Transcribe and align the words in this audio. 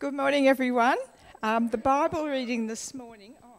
Good 0.00 0.12
morning, 0.12 0.48
everyone. 0.48 0.98
Um, 1.40 1.68
the 1.68 1.78
Bible 1.78 2.26
reading 2.26 2.66
this 2.66 2.92
morning. 2.94 3.34
Oh. 3.44 3.58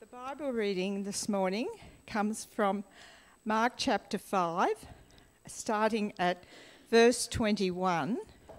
The 0.00 0.06
Bible 0.06 0.50
reading 0.50 1.04
this 1.04 1.28
morning 1.28 1.68
comes 2.06 2.46
from 2.46 2.84
Mark 3.44 3.74
chapter 3.76 4.16
5, 4.16 4.70
starting 5.46 6.14
at 6.18 6.44
verse 6.90 7.26
21 7.26 8.16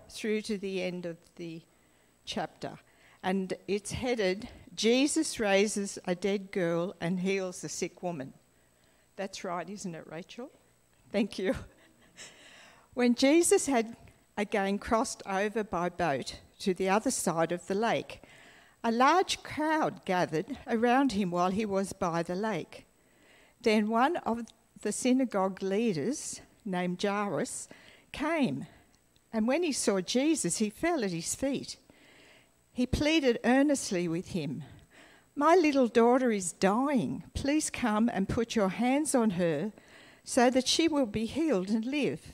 through 0.08 0.42
to 0.42 0.58
the 0.60 0.84
end 0.84 1.08
of 1.08 1.18
the 1.36 1.64
chapter. 2.24 2.78
And 3.24 3.54
it's 3.68 3.94
headed 3.94 4.48
Jesus 4.76 5.40
raises 5.40 5.98
a 6.06 6.14
dead 6.14 6.52
girl 6.52 6.96
and 7.02 7.20
heals 7.20 7.64
a 7.64 7.70
sick 7.70 8.04
woman. 8.04 8.34
That's 9.16 9.44
right, 9.44 9.68
isn't 9.68 9.96
it, 9.96 10.06
Rachel? 10.06 10.52
Thank 11.12 11.40
you. 11.40 11.56
When 12.94 13.14
Jesus 13.14 13.68
had 13.68 13.96
again 14.38 14.78
crossed 14.78 15.24
over 15.26 15.64
by 15.64 15.90
boat 15.90 16.40
to 16.60 16.74
the 16.74 16.88
other 16.88 17.12
side 17.12 17.52
of 17.52 17.66
the 17.68 17.76
lake, 17.76 18.22
a 18.84 18.92
large 18.92 19.42
crowd 19.44 20.06
gathered 20.06 20.58
around 20.68 21.14
him 21.14 21.32
while 21.32 21.52
he 21.52 21.66
was 21.66 21.92
by 21.92 22.22
the 22.24 22.36
lake. 22.36 22.86
Then 23.62 23.90
one 23.90 24.18
of 24.18 24.46
the 24.82 24.92
synagogue 24.92 25.62
leaders, 25.64 26.42
named 26.64 27.02
Jairus, 27.02 27.68
came, 28.12 28.68
and 29.34 29.48
when 29.48 29.64
he 29.64 29.72
saw 29.72 30.00
Jesus, 30.00 30.58
he 30.58 30.70
fell 30.70 31.04
at 31.04 31.12
his 31.12 31.36
feet. 31.36 31.78
He 32.72 32.86
pleaded 32.86 33.40
earnestly 33.44 34.08
with 34.08 34.30
him 34.30 34.64
My 35.36 35.56
little 35.56 35.88
daughter 35.88 36.32
is 36.32 36.52
dying. 36.52 37.24
Please 37.34 37.70
come 37.70 38.10
and 38.10 38.30
put 38.30 38.56
your 38.56 38.70
hands 38.70 39.14
on 39.14 39.32
her 39.32 39.72
so 40.24 40.50
that 40.50 40.68
she 40.68 40.88
will 40.88 41.06
be 41.06 41.26
healed 41.26 41.70
and 41.70 41.86
live. 41.86 42.34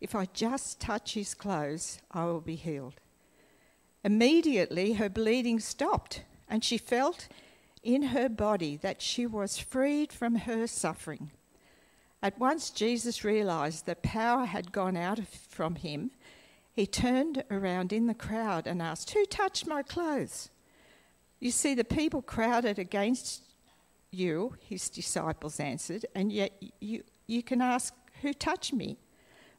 if 0.00 0.14
I 0.14 0.26
just 0.32 0.80
touch 0.80 1.14
his 1.14 1.34
clothes, 1.34 1.98
I 2.10 2.24
will 2.24 2.40
be 2.40 2.56
healed. 2.56 2.94
Immediately, 4.04 4.94
her 4.94 5.08
bleeding 5.08 5.60
stopped, 5.60 6.22
and 6.48 6.62
she 6.62 6.78
felt 6.78 7.28
in 7.82 8.02
her 8.02 8.28
body 8.28 8.76
that 8.76 9.02
she 9.02 9.26
was 9.26 9.58
freed 9.58 10.12
from 10.12 10.36
her 10.36 10.66
suffering. 10.66 11.30
At 12.22 12.38
once, 12.38 12.70
Jesus 12.70 13.24
realized 13.24 13.86
that 13.86 14.02
power 14.02 14.44
had 14.44 14.72
gone 14.72 14.96
out 14.96 15.20
from 15.26 15.76
him 15.76 16.10
he 16.76 16.86
turned 16.86 17.42
around 17.50 17.90
in 17.90 18.06
the 18.06 18.14
crowd 18.14 18.66
and 18.66 18.82
asked, 18.82 19.10
Who 19.12 19.24
touched 19.24 19.66
my 19.66 19.82
clothes? 19.82 20.50
You 21.40 21.50
see, 21.50 21.74
the 21.74 21.84
people 21.84 22.20
crowded 22.20 22.78
against 22.78 23.42
you, 24.10 24.56
his 24.60 24.90
disciples 24.90 25.58
answered, 25.58 26.04
and 26.14 26.30
yet 26.30 26.52
you, 26.80 27.02
you 27.26 27.42
can 27.42 27.62
ask, 27.62 27.94
Who 28.20 28.34
touched 28.34 28.74
me? 28.74 28.98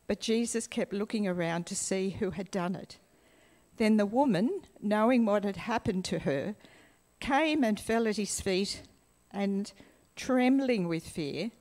But 0.08 0.22
Jesus 0.22 0.68
kept 0.68 0.94
looking 0.94 1.28
around 1.28 1.66
to 1.68 1.76
see 1.76 2.12
who 2.12 2.32
had 2.32 2.50
done 2.50 2.76
it. 2.76 2.98
Then 3.78 3.98
the 3.98 4.06
woman, 4.06 4.62
knowing 4.82 5.26
what 5.26 5.44
had 5.44 5.58
happened 5.58 6.06
to 6.06 6.20
her, 6.20 6.56
came 7.20 7.64
and 7.64 7.80
fell 7.80 8.08
at 8.08 8.18
his 8.18 8.42
feet 8.42 8.84
and, 9.32 9.72
trembling 10.16 10.88
with 10.88 11.08
fear, 11.08 11.52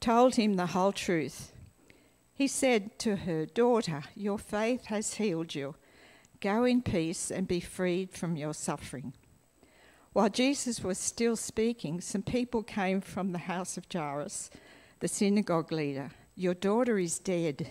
told 0.00 0.36
him 0.36 0.54
the 0.54 0.66
whole 0.66 0.92
truth. 0.92 1.52
He 2.32 2.46
said 2.46 2.98
to 3.00 3.16
her, 3.16 3.46
Daughter, 3.46 4.04
your 4.14 4.38
faith 4.38 4.86
has 4.86 5.14
healed 5.14 5.54
you. 5.54 5.74
Go 6.40 6.64
in 6.64 6.82
peace 6.82 7.30
and 7.30 7.48
be 7.48 7.60
freed 7.60 8.12
from 8.12 8.36
your 8.36 8.54
suffering. 8.54 9.14
While 10.12 10.28
Jesus 10.28 10.82
was 10.82 10.98
still 10.98 11.36
speaking, 11.36 12.00
some 12.00 12.22
people 12.22 12.62
came 12.62 13.00
from 13.00 13.32
the 13.32 13.38
house 13.38 13.76
of 13.76 13.86
Jairus, 13.92 14.50
the 15.00 15.08
synagogue 15.08 15.72
leader. 15.72 16.10
Your 16.34 16.54
daughter 16.54 16.98
is 16.98 17.18
dead, 17.18 17.70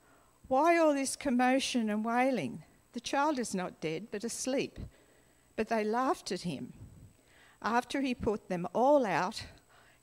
Why 0.51 0.77
all 0.77 0.93
this 0.93 1.15
commotion 1.15 1.89
and 1.89 2.03
wailing? 2.03 2.65
The 2.91 2.99
child 2.99 3.39
is 3.39 3.55
not 3.55 3.79
dead, 3.79 4.07
but 4.11 4.25
asleep. 4.25 4.79
But 5.55 5.69
they 5.69 5.85
laughed 5.85 6.29
at 6.29 6.41
him. 6.41 6.73
After 7.61 8.01
he 8.01 8.13
put 8.13 8.49
them 8.49 8.67
all 8.75 9.05
out, 9.05 9.45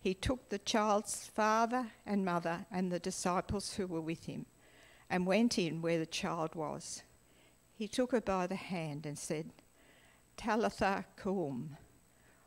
he 0.00 0.14
took 0.14 0.48
the 0.48 0.58
child's 0.58 1.26
father 1.26 1.88
and 2.06 2.24
mother 2.24 2.64
and 2.70 2.90
the 2.90 2.98
disciples 2.98 3.74
who 3.74 3.86
were 3.86 4.00
with 4.00 4.24
him 4.24 4.46
and 5.10 5.26
went 5.26 5.58
in 5.58 5.82
where 5.82 5.98
the 5.98 6.06
child 6.06 6.54
was. 6.54 7.02
He 7.74 7.86
took 7.86 8.12
her 8.12 8.22
by 8.22 8.46
the 8.46 8.56
hand 8.56 9.04
and 9.04 9.18
said, 9.18 9.52
Talitha 10.38 11.04
koum, 11.16 11.76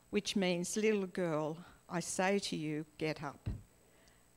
which 0.09 0.35
means, 0.35 0.75
little 0.75 1.05
girl, 1.05 1.55
I 1.87 1.99
say 1.99 2.39
to 2.39 2.55
you, 2.55 2.87
get 2.97 3.21
up. 3.21 3.47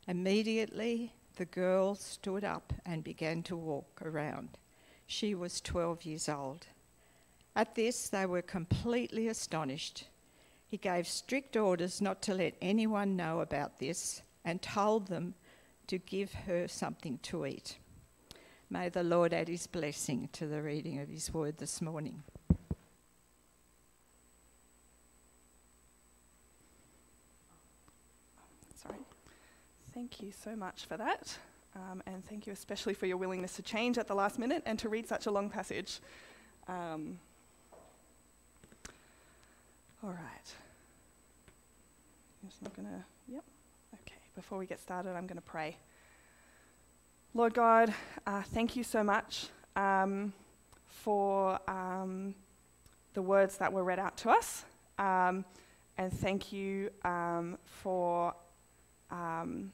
Immediately 0.07 1.15
the 1.37 1.45
girl 1.45 1.95
stood 1.95 2.45
up 2.45 2.73
and 2.87 3.03
began 3.03 3.43
to 3.45 3.57
walk 3.57 4.01
around. 4.05 4.51
She 5.07 5.35
was 5.35 5.61
12 5.61 6.05
years 6.05 6.29
old. 6.29 6.67
At 7.57 7.75
this, 7.75 8.09
they 8.09 8.27
were 8.27 8.43
completely 8.43 9.29
astonished. 9.29 10.09
He 10.67 10.77
gave 10.77 11.07
strict 11.07 11.57
orders 11.57 12.01
not 12.01 12.23
to 12.23 12.35
let 12.35 12.55
anyone 12.61 13.17
know 13.17 13.41
about 13.41 13.79
this 13.79 14.23
and 14.45 14.61
told 14.61 15.07
them 15.07 15.35
to 15.87 15.99
give 15.99 16.33
her 16.33 16.67
something 16.67 17.19
to 17.23 17.47
eat. 17.47 17.77
May 18.71 18.89
the 18.89 19.05
Lord 19.05 19.33
add 19.33 19.49
his 19.49 19.67
blessing 19.67 20.29
to 20.33 20.47
the 20.47 20.63
reading 20.63 20.99
of 20.99 21.09
his 21.09 21.33
word 21.33 21.59
this 21.59 21.81
morning. 21.81 22.23
Sorry. 28.75 28.99
Thank 29.95 30.21
you 30.21 30.33
so 30.33 30.57
much 30.57 30.87
for 30.87 30.97
that. 30.97 31.39
Um, 31.77 32.03
and 32.07 32.25
thank 32.27 32.47
you 32.49 32.53
especially 32.53 32.95
for 32.95 33.07
your 33.07 33.17
willingness 33.17 33.55
to 33.57 33.63
change 33.63 33.97
at 33.97 34.09
the 34.09 34.15
last 34.15 34.41
minute 34.41 34.63
and 34.67 34.77
to 34.81 34.89
read 34.89 35.07
such 35.07 35.27
a 35.27 35.31
long 35.31 35.49
passage. 35.49 36.01
Um, 36.67 37.19
all 40.03 40.11
right. 40.11 40.55
I'm 42.65 42.71
going 42.77 42.89
to, 42.89 43.05
yep. 43.33 43.45
Okay, 43.95 44.21
before 44.35 44.59
we 44.59 44.67
get 44.67 44.81
started, 44.81 45.11
I'm 45.11 45.27
going 45.27 45.37
to 45.37 45.43
pray. 45.43 45.77
Lord 47.33 47.55
God, 47.55 47.95
uh, 48.27 48.43
thank 48.43 48.77
you 48.77 48.85
so 48.85 49.03
much 49.03 49.47
um, 49.77 50.33
for 50.87 51.59
um, 51.69 52.35
the 53.15 53.23
words 53.23 53.59
that 53.59 53.73
were 53.73 53.85
read 53.85 53.99
out 53.99 54.17
to 54.19 54.31
us. 54.31 54.65
Um, 54.99 55.45
and 55.97 56.13
thank 56.13 56.53
you 56.53 56.91
um, 57.05 57.59
for, 57.65 58.35
um, 59.11 59.73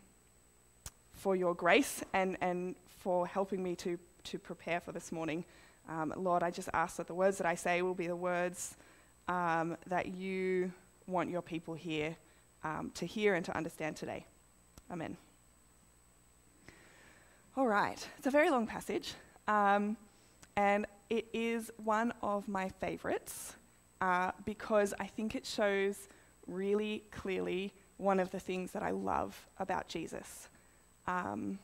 for 1.21 1.37
your 1.37 1.55
grace 1.55 2.03
and, 2.15 2.39
and 2.41 2.75
for 2.99 3.27
helping 3.27 3.63
me 3.63 3.77
to, 3.77 3.99
to 4.25 4.39
prepare 4.39 4.81
for 4.81 4.93
this 4.93 5.13
morning. 5.13 5.45
Um, 5.87 6.15
Lord, 6.17 6.43
I 6.43 6.51
just 6.51 6.71
ask 6.73 6.97
that 6.97 7.07
the 7.07 7.15
words 7.15 7.37
that 7.39 7.47
I 7.47 7.55
say 7.55 7.83
will 7.83 7.95
be 7.95 8.07
the 8.07 8.17
words 8.17 8.77
that 9.29 10.07
you 10.17 10.73
want 11.07 11.31
your 11.31 11.43
people 11.43 11.75
here 11.75 12.17
um, 12.65 12.91
to 12.95 13.05
hear 13.07 13.35
and 13.35 13.45
to 13.45 13.57
understand 13.57 13.97
today. 13.97 14.25
Amen. 14.91 15.17
All 17.57 17.67
right, 17.67 18.09
it's 18.17 18.27
a 18.27 18.31
very 18.31 18.49
long 18.49 18.67
passage, 18.67 19.13
um, 19.47 19.97
and 20.57 20.87
it 21.11 21.27
is 21.35 21.71
one 21.85 22.15
of 22.23 22.49
my 22.49 22.69
favorites 22.69 23.57
uh, 24.01 24.31
because 24.45 24.95
I 24.99 25.07
think 25.07 25.35
it 25.35 25.45
shows 25.45 26.09
really 26.47 27.05
clearly 27.11 27.73
one 27.99 28.21
of 28.21 28.31
the 28.31 28.41
things 28.41 28.73
that 28.73 28.83
I 28.83 28.93
love 28.93 29.47
about 29.59 29.89
Jesus. 29.89 30.49
Um, 31.11 31.59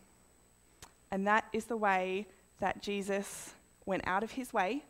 and 1.10 1.26
that 1.26 1.44
is 1.52 1.66
the 1.66 1.76
way 1.76 2.26
that 2.60 2.82
Jesus 2.82 3.54
went 3.84 4.02
out 4.06 4.22
of 4.24 4.32
his 4.32 4.52
way 4.52 4.82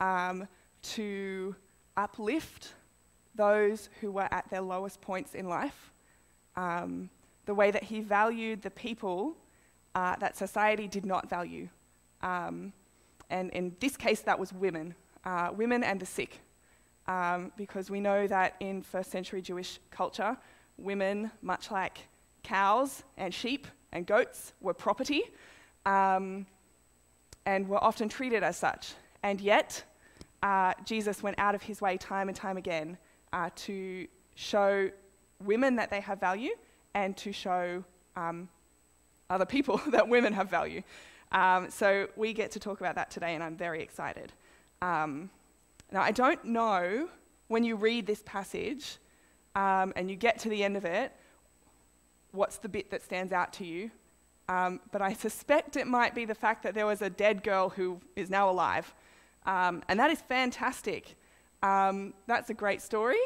um, 0.00 0.46
to 0.82 1.54
uplift 1.96 2.74
those 3.34 3.88
who 4.00 4.10
were 4.10 4.28
at 4.30 4.48
their 4.50 4.60
lowest 4.60 5.00
points 5.00 5.34
in 5.34 5.48
life, 5.48 5.92
um, 6.56 7.08
the 7.46 7.54
way 7.54 7.70
that 7.70 7.84
he 7.84 8.00
valued 8.00 8.60
the 8.62 8.70
people 8.70 9.34
uh, 9.94 10.16
that 10.16 10.36
society 10.36 10.86
did 10.86 11.06
not 11.06 11.30
value. 11.30 11.68
Um, 12.22 12.72
and 13.30 13.50
in 13.50 13.74
this 13.80 13.96
case, 13.96 14.20
that 14.22 14.38
was 14.38 14.52
women, 14.52 14.94
uh, 15.24 15.50
women 15.56 15.82
and 15.82 16.00
the 16.00 16.06
sick. 16.06 16.40
Um, 17.06 17.50
because 17.56 17.90
we 17.90 18.00
know 18.00 18.26
that 18.26 18.56
in 18.60 18.82
first 18.82 19.10
century 19.10 19.40
Jewish 19.40 19.80
culture, 19.90 20.36
women, 20.76 21.30
much 21.42 21.70
like 21.70 22.09
cows 22.42 23.02
and 23.16 23.32
sheep 23.32 23.66
and 23.92 24.06
goats, 24.06 24.52
were 24.60 24.74
property 24.74 25.22
um, 25.86 26.46
and 27.46 27.68
were 27.68 27.82
often 27.82 28.08
treated 28.08 28.42
as 28.42 28.56
such. 28.56 28.92
And 29.22 29.40
yet, 29.40 29.82
uh, 30.42 30.74
Jesus 30.84 31.22
went 31.22 31.38
out 31.38 31.54
of 31.54 31.62
his 31.62 31.80
way 31.80 31.96
time 31.96 32.28
and 32.28 32.36
time 32.36 32.56
again 32.56 32.96
uh, 33.32 33.50
to 33.56 34.06
show 34.34 34.90
women 35.44 35.76
that 35.76 35.90
they 35.90 36.00
have 36.00 36.20
value 36.20 36.52
and 36.94 37.16
to 37.18 37.32
show 37.32 37.84
um, 38.16 38.48
other 39.28 39.46
people 39.46 39.80
that 39.88 40.08
women 40.08 40.32
have 40.32 40.50
value. 40.50 40.82
Um, 41.32 41.70
so 41.70 42.08
we 42.16 42.32
get 42.32 42.50
to 42.52 42.60
talk 42.60 42.80
about 42.80 42.96
that 42.96 43.10
today, 43.10 43.34
and 43.34 43.44
I'm 43.44 43.56
very 43.56 43.82
excited. 43.82 44.32
Um, 44.82 45.30
now, 45.92 46.02
I 46.02 46.10
don't 46.10 46.44
know 46.44 47.08
when 47.48 47.64
you 47.64 47.76
read 47.76 48.06
this 48.06 48.22
passage 48.24 48.98
um, 49.54 49.92
and 49.96 50.10
you 50.10 50.16
get 50.16 50.38
to 50.40 50.48
the 50.48 50.62
end 50.64 50.76
of 50.76 50.84
it, 50.84 51.12
what's 52.32 52.58
the 52.58 52.68
bit 52.68 52.90
that 52.90 53.02
stands 53.02 53.32
out 53.32 53.52
to 53.54 53.64
you. 53.64 53.90
Um, 54.48 54.80
but 54.90 55.02
I 55.02 55.12
suspect 55.26 55.76
it 55.76 55.86
might 55.86 56.14
be 56.14 56.24
the 56.24 56.34
fact 56.34 56.62
that 56.62 56.74
there 56.74 56.86
was 56.86 57.02
a 57.02 57.10
dead 57.10 57.42
girl 57.42 57.70
who 57.70 58.00
is 58.16 58.30
now 58.30 58.50
alive. 58.50 58.94
Um, 59.46 59.82
and 59.88 59.98
that 59.98 60.10
is 60.10 60.20
fantastic. 60.20 61.16
Um, 61.62 62.14
that's 62.26 62.50
a 62.50 62.54
great 62.54 62.82
story. 62.82 63.20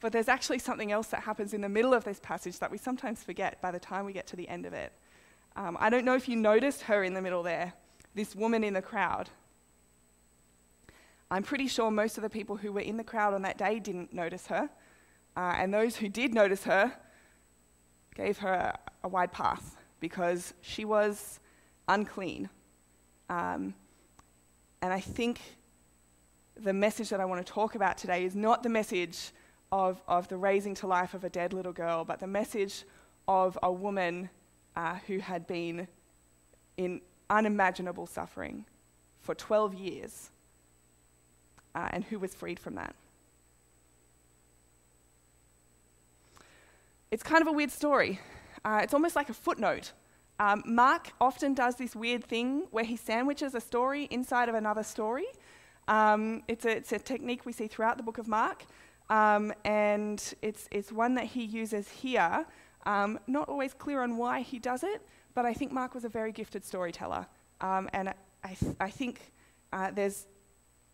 But 0.00 0.12
there's 0.12 0.28
actually 0.28 0.60
something 0.60 0.92
else 0.92 1.08
that 1.08 1.22
happens 1.22 1.54
in 1.54 1.60
the 1.60 1.68
middle 1.68 1.92
of 1.92 2.04
this 2.04 2.20
passage 2.20 2.58
that 2.60 2.70
we 2.70 2.78
sometimes 2.78 3.22
forget 3.22 3.60
by 3.60 3.70
the 3.70 3.80
time 3.80 4.04
we 4.04 4.12
get 4.12 4.26
to 4.28 4.36
the 4.36 4.48
end 4.48 4.64
of 4.64 4.72
it. 4.72 4.92
Um, 5.56 5.76
I 5.80 5.90
don't 5.90 6.04
know 6.04 6.14
if 6.14 6.28
you 6.28 6.36
noticed 6.36 6.82
her 6.82 7.02
in 7.02 7.14
the 7.14 7.20
middle 7.20 7.42
there, 7.42 7.72
this 8.14 8.36
woman 8.36 8.62
in 8.62 8.74
the 8.74 8.82
crowd. 8.82 9.28
I'm 11.30 11.42
pretty 11.42 11.66
sure 11.66 11.90
most 11.90 12.16
of 12.16 12.22
the 12.22 12.30
people 12.30 12.56
who 12.56 12.72
were 12.72 12.80
in 12.80 12.96
the 12.96 13.04
crowd 13.04 13.34
on 13.34 13.42
that 13.42 13.58
day 13.58 13.80
didn't 13.80 14.12
notice 14.12 14.46
her. 14.46 14.70
Uh, 15.36 15.54
and 15.56 15.74
those 15.74 15.96
who 15.96 16.08
did 16.08 16.32
notice 16.32 16.64
her 16.64 16.92
gave 18.18 18.38
her 18.38 18.76
a, 19.04 19.08
wide 19.08 19.32
path 19.32 19.76
because 20.00 20.52
she 20.60 20.84
was 20.84 21.40
unclean. 21.86 22.50
Um, 23.30 23.72
and 24.82 24.92
I 24.92 25.00
think 25.00 25.40
the 26.56 26.74
message 26.74 27.08
that 27.08 27.20
I 27.20 27.24
want 27.24 27.46
to 27.46 27.50
talk 27.50 27.74
about 27.74 27.96
today 27.96 28.24
is 28.24 28.34
not 28.34 28.62
the 28.62 28.68
message 28.68 29.30
of, 29.72 30.02
of 30.06 30.28
the 30.28 30.36
raising 30.36 30.74
to 30.76 30.86
life 30.86 31.14
of 31.14 31.24
a 31.24 31.30
dead 31.30 31.54
little 31.54 31.72
girl, 31.72 32.04
but 32.04 32.18
the 32.18 32.26
message 32.26 32.84
of 33.28 33.56
a 33.62 33.72
woman 33.72 34.28
uh, 34.76 34.96
who 35.06 35.20
had 35.20 35.46
been 35.46 35.88
in 36.76 37.00
unimaginable 37.30 38.06
suffering 38.06 38.64
for 39.20 39.34
12 39.34 39.74
years 39.74 40.30
uh, 41.74 41.88
and 41.92 42.04
who 42.04 42.18
was 42.18 42.34
freed 42.34 42.58
from 42.58 42.74
that. 42.74 42.94
It's 47.10 47.22
kind 47.22 47.40
of 47.40 47.48
a 47.48 47.52
weird 47.52 47.70
story. 47.70 48.20
Uh, 48.64 48.80
it's 48.82 48.92
almost 48.92 49.16
like 49.16 49.30
a 49.30 49.34
footnote. 49.34 49.92
Um, 50.38 50.62
Mark 50.66 51.12
often 51.20 51.54
does 51.54 51.76
this 51.76 51.96
weird 51.96 52.22
thing 52.22 52.66
where 52.70 52.84
he 52.84 52.96
sandwiches 52.96 53.54
a 53.54 53.60
story 53.60 54.04
inside 54.10 54.48
of 54.50 54.54
another 54.54 54.82
story. 54.82 55.24
Um, 55.88 56.42
it's, 56.48 56.66
a, 56.66 56.76
it's, 56.76 56.92
a, 56.92 56.98
technique 56.98 57.46
we 57.46 57.52
see 57.52 57.66
throughout 57.66 57.96
the 57.96 58.02
book 58.02 58.18
of 58.18 58.28
Mark, 58.28 58.66
um, 59.08 59.54
and 59.64 60.22
it's, 60.42 60.68
it's 60.70 60.92
one 60.92 61.14
that 61.14 61.24
he 61.24 61.44
uses 61.44 61.88
here. 61.88 62.44
Um, 62.84 63.18
not 63.26 63.48
always 63.48 63.72
clear 63.72 64.02
on 64.02 64.18
why 64.18 64.42
he 64.42 64.58
does 64.58 64.84
it, 64.84 65.00
but 65.34 65.46
I 65.46 65.54
think 65.54 65.72
Mark 65.72 65.94
was 65.94 66.04
a 66.04 66.10
very 66.10 66.30
gifted 66.30 66.62
storyteller. 66.62 67.26
Um, 67.62 67.88
and 67.94 68.12
I, 68.44 68.54
th- 68.54 68.76
I 68.80 68.90
think 68.90 69.32
uh, 69.72 69.92
there's, 69.92 70.26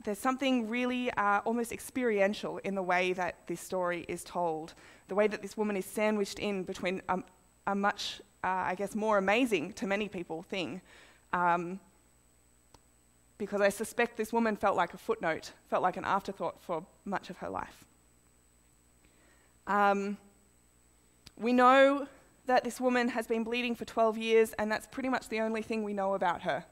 there's 0.04 0.18
something 0.18 0.68
really 0.68 1.10
uh, 1.12 1.40
almost 1.44 1.72
experiential 1.72 2.58
in 2.58 2.74
the 2.74 2.82
way 2.82 3.14
that 3.14 3.46
this 3.46 3.60
story 3.60 4.04
is 4.06 4.22
told, 4.22 4.74
the 5.08 5.14
way 5.14 5.26
that 5.26 5.40
this 5.40 5.56
woman 5.56 5.76
is 5.76 5.86
sandwiched 5.86 6.38
in 6.38 6.62
between 6.62 7.00
a, 7.08 7.18
a 7.66 7.74
much, 7.74 8.20
uh, 8.44 8.48
I 8.48 8.74
guess, 8.74 8.94
more 8.94 9.16
amazing 9.16 9.72
to 9.74 9.86
many 9.86 10.08
people 10.08 10.42
thing. 10.42 10.82
Um, 11.32 11.80
because 13.38 13.62
I 13.62 13.70
suspect 13.70 14.16
this 14.16 14.32
woman 14.32 14.56
felt 14.56 14.76
like 14.76 14.94
a 14.94 14.98
footnote, 14.98 15.52
felt 15.68 15.82
like 15.82 15.96
an 15.96 16.04
afterthought 16.04 16.62
for 16.62 16.84
much 17.04 17.30
of 17.30 17.38
her 17.38 17.48
life. 17.48 17.84
Um, 19.66 20.18
we 21.36 21.52
know 21.52 22.06
that 22.46 22.62
this 22.62 22.80
woman 22.80 23.08
has 23.08 23.26
been 23.26 23.42
bleeding 23.42 23.74
for 23.74 23.86
12 23.86 24.18
years, 24.18 24.52
and 24.58 24.70
that's 24.70 24.86
pretty 24.86 25.08
much 25.08 25.30
the 25.30 25.40
only 25.40 25.62
thing 25.62 25.82
we 25.82 25.94
know 25.94 26.14
about 26.14 26.42
her. 26.42 26.64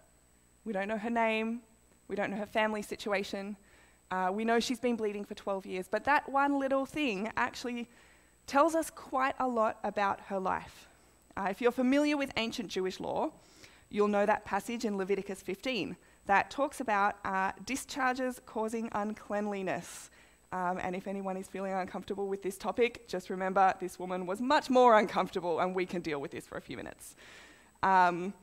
We 0.64 0.73
don't 0.73 0.87
know 0.87 0.99
her 0.99 1.11
name, 1.11 1.62
we 2.12 2.17
don't 2.17 2.31
know 2.31 2.37
her 2.37 2.44
family 2.44 2.82
situation. 2.82 3.56
Uh, 4.11 4.29
we 4.31 4.44
know 4.44 4.61
she's 4.61 4.79
been 4.79 4.97
bleeding 4.97 5.25
for 5.25 5.32
12 5.32 5.64
years, 5.64 5.88
but 5.91 6.05
that 6.05 6.29
one 6.29 6.61
little 6.61 6.85
thing 6.85 7.32
actually 7.38 7.88
tells 8.47 8.75
us 8.75 8.91
quite 8.91 9.35
a 9.38 9.49
lot 9.49 9.79
about 9.82 10.20
her 10.26 10.38
life. 10.38 10.88
Uh, 11.38 11.47
if 11.49 11.62
you're 11.62 11.73
familiar 11.73 12.19
with 12.19 12.31
ancient 12.37 12.69
Jewish 12.69 13.00
law, 13.00 13.31
you'll 13.88 14.09
know 14.09 14.26
that 14.26 14.44
passage 14.44 14.85
in 14.85 14.99
Leviticus 14.99 15.41
15 15.41 15.97
that 16.26 16.50
talks 16.50 16.81
about 16.81 17.17
uh, 17.25 17.53
discharges 17.64 18.43
causing 18.44 18.91
uncleanliness. 18.93 20.11
Um, 20.53 20.81
and 20.82 20.94
if 20.94 21.06
anyone 21.06 21.38
is 21.38 21.49
feeling 21.49 21.73
uncomfortable 21.73 22.29
with 22.29 22.43
this 22.43 22.59
topic, 22.59 23.09
just 23.09 23.31
remember 23.31 23.73
this 23.81 23.99
woman 23.99 24.26
was 24.26 24.38
much 24.38 24.69
more 24.69 24.99
uncomfortable, 24.99 25.61
and 25.61 25.75
we 25.75 25.87
can 25.87 26.03
deal 26.03 26.20
with 26.20 26.31
this 26.31 26.47
for 26.47 26.59
a 26.59 26.61
few 26.61 26.76
minutes. 26.76 27.17
Um, 27.82 28.35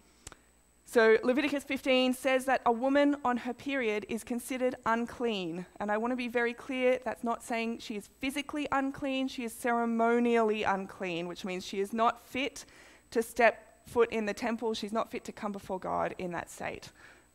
so, 0.91 1.19
Leviticus 1.21 1.63
15 1.65 2.15
says 2.15 2.45
that 2.45 2.63
a 2.65 2.71
woman 2.71 3.15
on 3.23 3.37
her 3.37 3.53
period 3.53 4.07
is 4.09 4.23
considered 4.23 4.73
unclean. 4.87 5.67
And 5.79 5.91
I 5.91 5.97
want 5.97 6.13
to 6.13 6.15
be 6.15 6.27
very 6.27 6.51
clear 6.51 6.97
that's 7.05 7.23
not 7.23 7.43
saying 7.43 7.77
she 7.77 7.95
is 7.95 8.09
physically 8.17 8.67
unclean, 8.71 9.27
she 9.27 9.43
is 9.43 9.53
ceremonially 9.53 10.63
unclean, 10.63 11.27
which 11.27 11.45
means 11.45 11.63
she 11.63 11.79
is 11.79 11.93
not 11.93 12.27
fit 12.27 12.65
to 13.11 13.21
step 13.21 13.85
foot 13.85 14.11
in 14.11 14.25
the 14.25 14.33
temple, 14.33 14.73
she's 14.73 14.91
not 14.91 15.11
fit 15.11 15.23
to 15.25 15.31
come 15.31 15.51
before 15.51 15.77
God 15.77 16.15
in 16.17 16.31
that 16.31 16.49
state. 16.49 16.89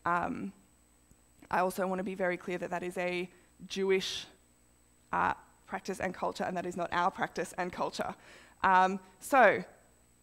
Um, 0.05 0.53
I 1.49 1.61
also 1.61 1.87
want 1.87 2.01
to 2.01 2.05
be 2.05 2.17
very 2.17 2.37
clear 2.37 2.59
that 2.59 2.71
that 2.71 2.83
is 2.83 2.99
a 2.99 3.31
Jewish 3.69 4.27
uh, 5.13 5.35
practice 5.65 6.01
and 6.01 6.13
culture, 6.13 6.43
and 6.43 6.57
that 6.57 6.67
is 6.67 6.77
not 6.77 6.89
our 6.91 7.09
practice 7.09 7.55
and 7.57 7.73
culture. 7.73 8.17
Um, 8.65 8.99
so, 9.21 9.63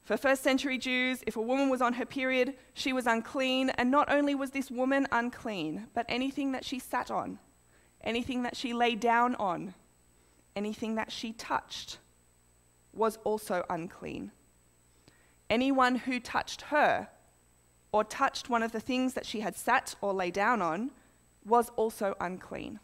for 0.03 0.17
first 0.17 0.43
century 0.43 0.77
Jews, 0.77 1.24
if 1.27 1.36
a 1.36 1.41
woman 1.41 1.70
was 1.70 1.81
on 1.81 1.93
her 1.93 2.05
period, 2.05 2.55
she 2.74 2.91
was 2.91 3.05
unclean, 3.05 3.70
and 3.72 3.91
not 3.91 4.12
only 4.12 4.34
was 4.34 4.51
this 4.51 4.72
woman 4.72 5.08
unclean, 5.12 5.88
but 5.93 6.05
anything 6.10 6.51
that 6.53 6.65
she 6.65 6.79
sat 6.79 7.12
on, 7.12 7.39
anything 8.01 8.43
that 8.43 8.58
she 8.58 8.74
lay 8.74 8.96
down 8.96 9.36
on, 9.36 9.74
anything 10.55 10.96
that 10.96 11.12
she 11.12 11.34
touched 11.34 12.00
was 12.93 13.17
also 13.24 13.63
unclean. 13.70 14.31
Anyone 15.50 15.96
who 15.96 16.20
touched 16.20 16.63
her 16.63 17.10
or 17.91 18.03
touched 18.03 18.50
one 18.50 18.63
of 18.63 18.72
the 18.72 18.79
things 18.79 19.13
that 19.13 19.25
she 19.25 19.41
had 19.41 19.55
sat 19.55 19.96
or 20.01 20.13
lay 20.13 20.31
down 20.31 20.62
on 20.62 20.91
was 21.46 21.70
also 21.75 22.15
unclean. 22.20 22.79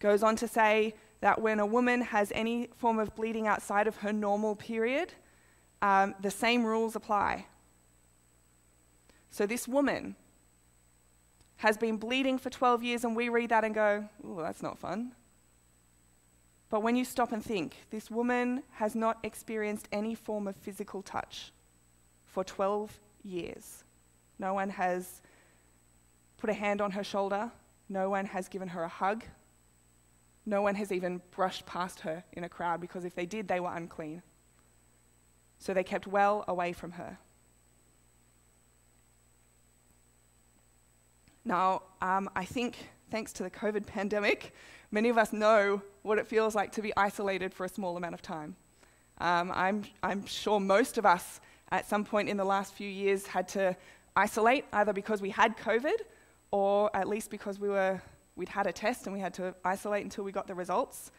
Goes 0.00 0.22
on 0.22 0.36
to 0.36 0.48
say, 0.48 0.94
that 1.20 1.40
when 1.40 1.58
a 1.58 1.66
woman 1.66 2.02
has 2.02 2.32
any 2.34 2.68
form 2.76 2.98
of 2.98 3.14
bleeding 3.16 3.46
outside 3.46 3.86
of 3.86 3.96
her 3.98 4.12
normal 4.12 4.54
period, 4.54 5.12
um, 5.82 6.14
the 6.20 6.30
same 6.30 6.64
rules 6.64 6.94
apply. 6.94 7.46
So 9.30 9.46
this 9.46 9.66
woman 9.68 10.16
has 11.56 11.76
been 11.76 11.96
bleeding 11.96 12.38
for 12.38 12.50
12 12.50 12.82
years, 12.82 13.04
and 13.04 13.16
we 13.16 13.28
read 13.28 13.50
that 13.50 13.64
and 13.64 13.74
go, 13.74 14.08
oh, 14.24 14.40
that's 14.40 14.62
not 14.62 14.78
fun. 14.78 15.12
But 16.70 16.82
when 16.82 16.96
you 16.96 17.04
stop 17.04 17.32
and 17.32 17.44
think, 17.44 17.76
this 17.90 18.10
woman 18.10 18.62
has 18.72 18.94
not 18.94 19.18
experienced 19.22 19.88
any 19.90 20.14
form 20.14 20.46
of 20.46 20.54
physical 20.56 21.02
touch 21.02 21.52
for 22.26 22.44
12 22.44 23.00
years. 23.24 23.84
No 24.38 24.54
one 24.54 24.70
has 24.70 25.20
put 26.36 26.50
a 26.50 26.54
hand 26.54 26.80
on 26.80 26.92
her 26.92 27.02
shoulder, 27.02 27.50
no 27.88 28.10
one 28.10 28.26
has 28.26 28.48
given 28.48 28.68
her 28.68 28.84
a 28.84 28.88
hug, 28.88 29.24
no 30.48 30.62
one 30.62 30.74
has 30.76 30.90
even 30.90 31.20
brushed 31.30 31.66
past 31.66 32.00
her 32.00 32.24
in 32.32 32.44
a 32.44 32.48
crowd 32.48 32.80
because 32.80 33.04
if 33.04 33.14
they 33.14 33.26
did, 33.26 33.48
they 33.48 33.60
were 33.60 33.72
unclean. 33.72 34.22
So 35.58 35.74
they 35.74 35.84
kept 35.84 36.06
well 36.06 36.44
away 36.48 36.72
from 36.72 36.92
her. 36.92 37.18
Now, 41.44 41.82
um, 42.00 42.30
I 42.34 42.44
think 42.44 42.76
thanks 43.10 43.32
to 43.34 43.42
the 43.42 43.50
COVID 43.50 43.86
pandemic, 43.96 44.54
many 44.90 45.08
of 45.08 45.18
us 45.18 45.32
know 45.32 45.82
what 46.02 46.18
it 46.18 46.26
feels 46.26 46.54
like 46.54 46.72
to 46.72 46.82
be 46.82 46.92
isolated 46.96 47.52
for 47.52 47.64
a 47.64 47.68
small 47.68 47.96
amount 47.96 48.14
of 48.14 48.22
time. 48.22 48.56
Um, 49.18 49.52
I'm, 49.54 49.84
I'm 50.02 50.24
sure 50.26 50.60
most 50.60 50.96
of 50.96 51.04
us 51.04 51.40
at 51.70 51.86
some 51.86 52.04
point 52.04 52.28
in 52.28 52.36
the 52.36 52.44
last 52.44 52.72
few 52.72 52.88
years 52.88 53.26
had 53.26 53.48
to 53.48 53.76
isolate 54.16 54.64
either 54.72 54.92
because 54.92 55.20
we 55.20 55.30
had 55.30 55.56
COVID 55.58 56.00
or 56.50 56.94
at 56.96 57.08
least 57.08 57.30
because 57.30 57.58
we 57.58 57.68
were, 57.68 58.00
we'd 58.38 58.48
had 58.48 58.66
a 58.66 58.72
test 58.72 59.06
and 59.06 59.12
we 59.12 59.20
had 59.20 59.34
to 59.34 59.54
isolate 59.64 60.04
until 60.04 60.24
we 60.24 60.32
got 60.32 60.46
the 60.46 60.54
results. 60.54 61.10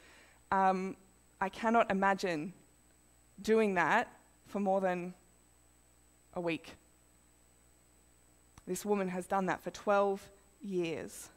Um, 0.51 0.95
I 1.41 1.49
cannot 1.49 1.91
imagine 1.91 2.53
doing 3.41 3.75
that 3.75 4.11
for 4.47 4.59
more 4.59 4.81
than 4.81 5.13
a 6.33 6.41
week. 6.41 6.75
This 8.65 8.85
woman 8.85 9.09
has 9.09 9.27
done 9.27 9.47
that 9.47 9.61
for 9.61 9.69
12 9.69 10.29
years. 10.63 11.29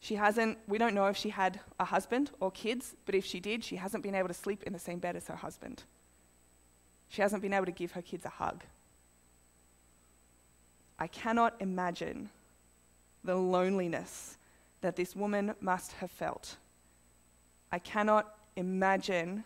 She 0.00 0.14
hasn't, 0.14 0.58
we 0.66 0.78
don't 0.78 0.94
know 0.94 1.06
if 1.06 1.16
she 1.16 1.30
had 1.30 1.60
a 1.78 1.84
husband 1.84 2.30
or 2.40 2.50
kids, 2.50 2.94
but 3.04 3.14
if 3.14 3.24
she 3.24 3.38
did, 3.38 3.64
she 3.64 3.76
hasn't 3.76 4.02
been 4.02 4.14
able 4.14 4.28
to 4.28 4.34
sleep 4.34 4.62
in 4.62 4.72
the 4.72 4.78
same 4.78 4.98
bed 4.98 5.14
as 5.14 5.26
her 5.26 5.36
husband. 5.36 5.82
She 7.08 7.22
hasn't 7.22 7.42
been 7.42 7.52
able 7.52 7.66
to 7.66 7.72
give 7.72 7.92
her 7.92 8.02
kids 8.02 8.24
a 8.24 8.30
hug. 8.30 8.64
I 10.98 11.06
cannot 11.06 11.54
imagine 11.60 12.30
the 13.26 13.36
loneliness 13.36 14.36
that 14.80 14.96
this 14.96 15.14
woman 15.14 15.54
must 15.60 15.92
have 15.92 16.10
felt. 16.10 16.56
I 17.72 17.78
cannot 17.78 18.34
imagine 18.56 19.44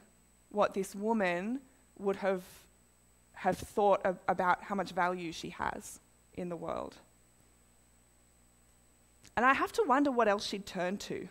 what 0.51 0.75
this 0.75 0.95
woman 0.95 1.61
would 1.99 2.17
have, 2.17 2.43
have 3.35 3.57
thought 3.57 4.05
of, 4.05 4.19
about 4.29 4.63
how 4.63 4.75
much 4.75 4.93
value 4.93 5.33
she 5.33 5.51
has 5.51 6.01
in 6.35 6.49
the 6.49 6.57
world. 6.57 6.97
And 9.37 9.47
I 9.47 9.55
have 9.55 9.73
to 9.73 9.85
wonder 9.87 10.11
what 10.11 10.29
else 10.29 10.47
she'd 10.47 10.67
turn 10.67 10.99
to. 10.99 11.29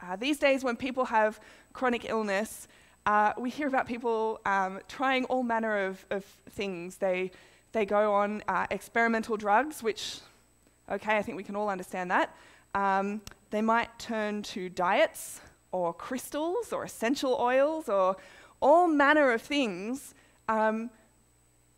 Uh, 0.00 0.16
these 0.16 0.38
days, 0.38 0.64
when 0.64 0.76
people 0.76 1.04
have 1.04 1.38
chronic 1.72 2.08
illness, 2.08 2.66
uh, 3.06 3.32
we 3.38 3.50
hear 3.50 3.68
about 3.68 3.86
people 3.86 4.40
um, 4.46 4.80
trying 4.88 5.24
all 5.26 5.42
manner 5.42 5.86
of, 5.86 6.04
of, 6.10 6.24
things. 6.50 6.96
They, 6.96 7.30
they 7.72 7.86
go 7.86 8.12
on 8.12 8.42
uh, 8.48 8.66
experimental 8.70 9.36
drugs, 9.36 9.82
which, 9.82 10.18
okay, 10.90 11.16
I 11.16 11.22
think 11.22 11.36
we 11.36 11.44
can 11.44 11.56
all 11.56 11.68
understand 11.68 12.10
that. 12.10 12.34
Um, 12.74 13.20
they 13.50 13.62
might 13.62 13.98
turn 13.98 14.42
to 14.42 14.68
diets 14.68 15.40
or 15.72 15.92
crystals 15.92 16.72
or 16.72 16.84
essential 16.84 17.36
oils 17.38 17.88
or 17.88 18.16
all 18.60 18.88
manner 18.88 19.32
of 19.32 19.42
things. 19.42 20.14
Um, 20.48 20.90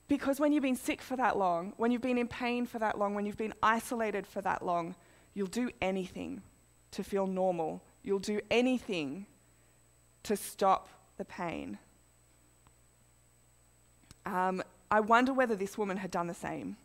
because 0.06 0.38
when 0.38 0.52
you've 0.52 0.62
been 0.62 0.76
sick 0.76 1.00
for 1.00 1.16
that 1.16 1.38
long, 1.38 1.73
when 1.76 1.90
you've 1.90 2.02
been 2.02 2.18
in 2.18 2.28
pain 2.28 2.66
for 2.66 2.78
that 2.78 2.99
long, 2.99 3.14
when 3.14 3.25
you've 3.25 3.38
been 3.38 3.54
isolated 3.62 4.26
for 4.26 4.42
that 4.42 4.64
long, 4.64 4.94
you'll 5.32 5.46
do 5.46 5.70
anything 5.80 6.42
to 6.90 7.02
feel 7.02 7.26
normal. 7.26 7.82
You'll 8.02 8.18
do 8.18 8.40
anything 8.50 9.26
to 10.25 10.37
stop 10.37 10.88
the 11.16 11.25
pain. 11.25 11.78
Um, 14.26 14.62
I 14.90 15.00
wonder 15.00 15.32
whether 15.32 15.56
this 15.56 15.76
woman 15.78 15.96
had 15.96 16.11
done 16.11 16.26
the 16.26 16.34
same. 16.34 16.76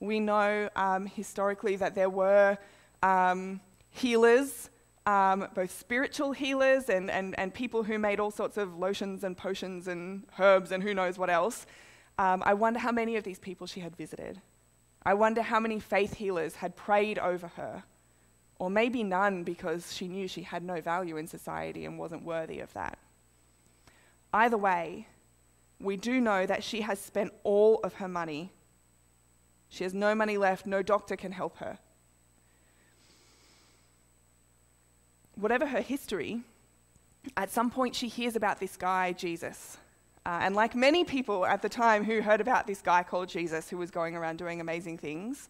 We 0.00 0.20
know 0.20 0.68
um, 0.76 1.06
historically 1.06 1.76
that 1.76 1.94
there 1.94 2.10
were 2.10 2.58
um, 3.02 3.60
healers, 3.90 4.70
um, 5.06 5.48
both 5.54 5.76
spiritual 5.76 6.32
healers 6.32 6.88
and, 6.88 7.10
and, 7.10 7.38
and 7.38 7.52
people 7.52 7.82
who 7.82 7.98
made 7.98 8.20
all 8.20 8.30
sorts 8.30 8.56
of 8.56 8.78
lotions 8.78 9.24
and 9.24 9.36
potions 9.36 9.88
and 9.88 10.24
herbs 10.38 10.70
and 10.70 10.82
who 10.82 10.94
knows 10.94 11.18
what 11.18 11.30
else. 11.30 11.66
Um, 12.18 12.42
I 12.44 12.54
wonder 12.54 12.78
how 12.80 12.92
many 12.92 13.16
of 13.16 13.24
these 13.24 13.38
people 13.38 13.66
she 13.66 13.80
had 13.80 13.96
visited. 13.96 14.40
I 15.04 15.14
wonder 15.14 15.42
how 15.42 15.60
many 15.60 15.80
faith 15.80 16.14
healers 16.14 16.56
had 16.56 16.76
prayed 16.76 17.18
over 17.18 17.48
her. 17.48 17.84
Or 18.58 18.68
maybe 18.68 19.04
none 19.04 19.44
because 19.44 19.94
she 19.94 20.08
knew 20.08 20.26
she 20.26 20.42
had 20.42 20.64
no 20.64 20.80
value 20.80 21.16
in 21.16 21.28
society 21.28 21.84
and 21.84 21.98
wasn't 21.98 22.24
worthy 22.24 22.58
of 22.58 22.72
that. 22.74 22.98
Either 24.32 24.58
way, 24.58 25.06
we 25.80 25.96
do 25.96 26.20
know 26.20 26.44
that 26.44 26.64
she 26.64 26.80
has 26.80 26.98
spent 26.98 27.32
all 27.44 27.78
of 27.84 27.94
her 27.94 28.08
money. 28.08 28.52
She 29.68 29.84
has 29.84 29.94
no 29.94 30.14
money 30.14 30.38
left, 30.38 30.66
no 30.66 30.82
doctor 30.82 31.16
can 31.16 31.32
help 31.32 31.58
her. 31.58 31.78
Whatever 35.34 35.66
her 35.66 35.80
history, 35.80 36.42
at 37.36 37.50
some 37.50 37.70
point 37.70 37.94
she 37.94 38.08
hears 38.08 38.34
about 38.34 38.60
this 38.60 38.76
guy, 38.76 39.12
Jesus. 39.12 39.76
Uh, 40.26 40.40
and 40.42 40.54
like 40.54 40.74
many 40.74 41.04
people 41.04 41.46
at 41.46 41.62
the 41.62 41.68
time 41.68 42.04
who 42.04 42.20
heard 42.20 42.40
about 42.40 42.66
this 42.66 42.82
guy 42.82 43.02
called 43.02 43.28
Jesus 43.28 43.70
who 43.70 43.78
was 43.78 43.90
going 43.90 44.14
around 44.16 44.38
doing 44.38 44.60
amazing 44.60 44.98
things, 44.98 45.48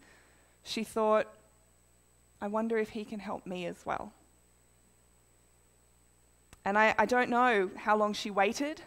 she 0.63 0.85
thought, 0.85 1.27
I 2.41 2.49
wonder 2.49 2.79
if 2.79 2.91
he 2.91 3.05
can 3.05 3.19
help 3.19 3.47
me 3.47 3.67
as 3.67 3.85
well. 3.85 4.13
And 6.65 6.77
I, 6.79 6.95
I 6.99 7.07
don't 7.07 7.31
know 7.31 7.71
how 7.77 7.97
long 7.97 8.13
she 8.13 8.31
waited, 8.31 8.83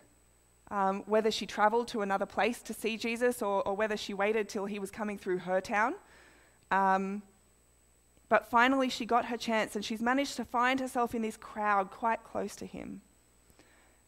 um, 0.72 1.04
whether 1.06 1.30
she 1.30 1.46
traveled 1.46 1.90
to 1.90 2.02
another 2.02 2.26
place 2.26 2.62
to 2.62 2.74
see 2.74 2.96
Jesus 2.96 3.42
or, 3.42 3.62
or, 3.68 3.76
whether 3.76 3.98
she 3.98 4.14
waited 4.14 4.48
till 4.48 4.66
he 4.66 4.80
was 4.80 4.90
coming 4.90 5.18
through 5.18 5.40
her 5.40 5.60
town. 5.60 5.94
Um, 6.72 7.22
but 8.30 8.50
finally, 8.50 8.88
she 8.88 9.06
got 9.06 9.26
her 9.26 9.36
chance 9.36 9.76
and 9.76 9.84
she's 9.84 10.02
managed 10.02 10.38
to 10.38 10.46
find 10.46 10.80
herself 10.80 11.14
in 11.14 11.22
this 11.22 11.36
crowd 11.36 11.92
quite 11.92 12.24
close 12.24 12.56
to 12.56 12.66
him. 12.66 13.02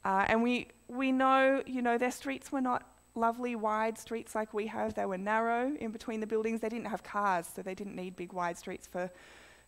Uh, 0.06 0.24
and 0.30 0.42
we, 0.42 0.70
we 0.88 1.12
know, 1.12 1.62
you 1.66 1.82
know, 1.82 1.98
their 1.98 2.12
streets 2.12 2.50
were 2.50 2.62
not 2.62 2.84
lovely, 3.14 3.58
wide 3.58 3.98
streets 3.98 4.34
like 4.34 4.54
we 4.54 4.68
have. 4.68 4.94
They 4.94 5.06
were 5.06 5.18
narrow 5.18 5.76
in 5.76 5.92
between 5.92 6.22
the 6.22 6.28
buildings. 6.28 6.62
They 6.62 6.70
didn't 6.70 6.88
have 6.88 7.04
cars, 7.04 7.46
so 7.54 7.62
they 7.62 7.76
didn't 7.76 7.98
need 7.98 8.16
big, 8.16 8.32
wide 8.32 8.58
streets 8.58 8.88
for, 8.88 9.12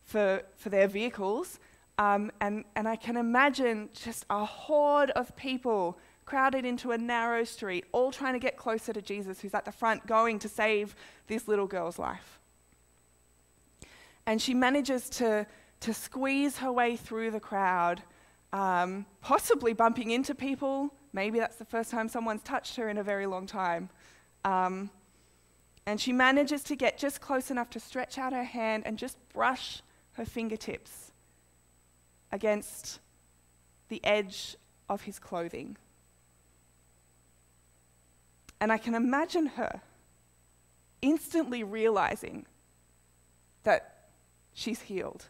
for, 0.02 0.40
for 0.56 0.70
their 0.70 0.88
vehicles. 0.88 1.58
Um, 1.98 2.32
and, 2.40 2.64
and 2.74 2.88
I 2.88 2.96
can 2.96 3.18
imagine 3.18 3.90
just 3.92 4.24
a 4.30 4.46
horde 4.46 5.10
of 5.10 5.36
people 5.36 5.98
crowded 6.26 6.64
into 6.64 6.90
a 6.90 6.98
narrow 6.98 7.44
street, 7.44 7.84
all 7.92 8.10
trying 8.10 8.34
to 8.34 8.40
get 8.40 8.56
closer 8.56 8.92
to 8.92 9.00
Jesus, 9.00 9.40
who's 9.40 9.54
at 9.54 9.64
the 9.64 9.72
front 9.72 10.06
going 10.06 10.38
to 10.40 10.48
save 10.48 10.94
this 11.28 11.48
little 11.48 11.68
girl's 11.68 11.98
life. 11.98 12.40
And 14.26 14.42
she 14.42 14.52
manages 14.52 15.08
to, 15.10 15.46
to 15.80 15.94
squeeze 15.94 16.58
her 16.58 16.72
way 16.72 16.96
through 16.96 17.30
the 17.30 17.40
crowd, 17.40 18.02
um, 18.52 19.06
possibly 19.22 19.72
bumping 19.72 20.10
into 20.10 20.34
people. 20.34 20.92
Maybe 21.12 21.38
that's 21.38 21.56
the 21.56 21.64
first 21.64 21.92
time 21.92 22.08
someone's 22.08 22.42
touched 22.42 22.74
her 22.76 22.88
in 22.88 22.98
a 22.98 23.04
very 23.04 23.26
long 23.26 23.46
time. 23.46 23.88
Um, 24.44 24.90
and 25.86 26.00
she 26.00 26.12
manages 26.12 26.64
to 26.64 26.74
get 26.74 26.98
just 26.98 27.20
close 27.20 27.52
enough 27.52 27.70
to 27.70 27.80
stretch 27.80 28.18
out 28.18 28.32
her 28.32 28.44
hand 28.44 28.82
and 28.84 28.98
just 28.98 29.16
brush 29.32 29.80
her 30.14 30.24
fingertips 30.24 31.12
against 32.32 32.98
the 33.88 34.04
edge 34.04 34.56
of 34.88 35.02
his 35.02 35.20
clothing. 35.20 35.76
And 38.60 38.72
I 38.72 38.78
can 38.78 38.94
imagine 38.94 39.46
her 39.46 39.80
instantly 41.02 41.62
realizing 41.62 42.46
that 43.64 44.08
she's 44.54 44.80
healed, 44.80 45.26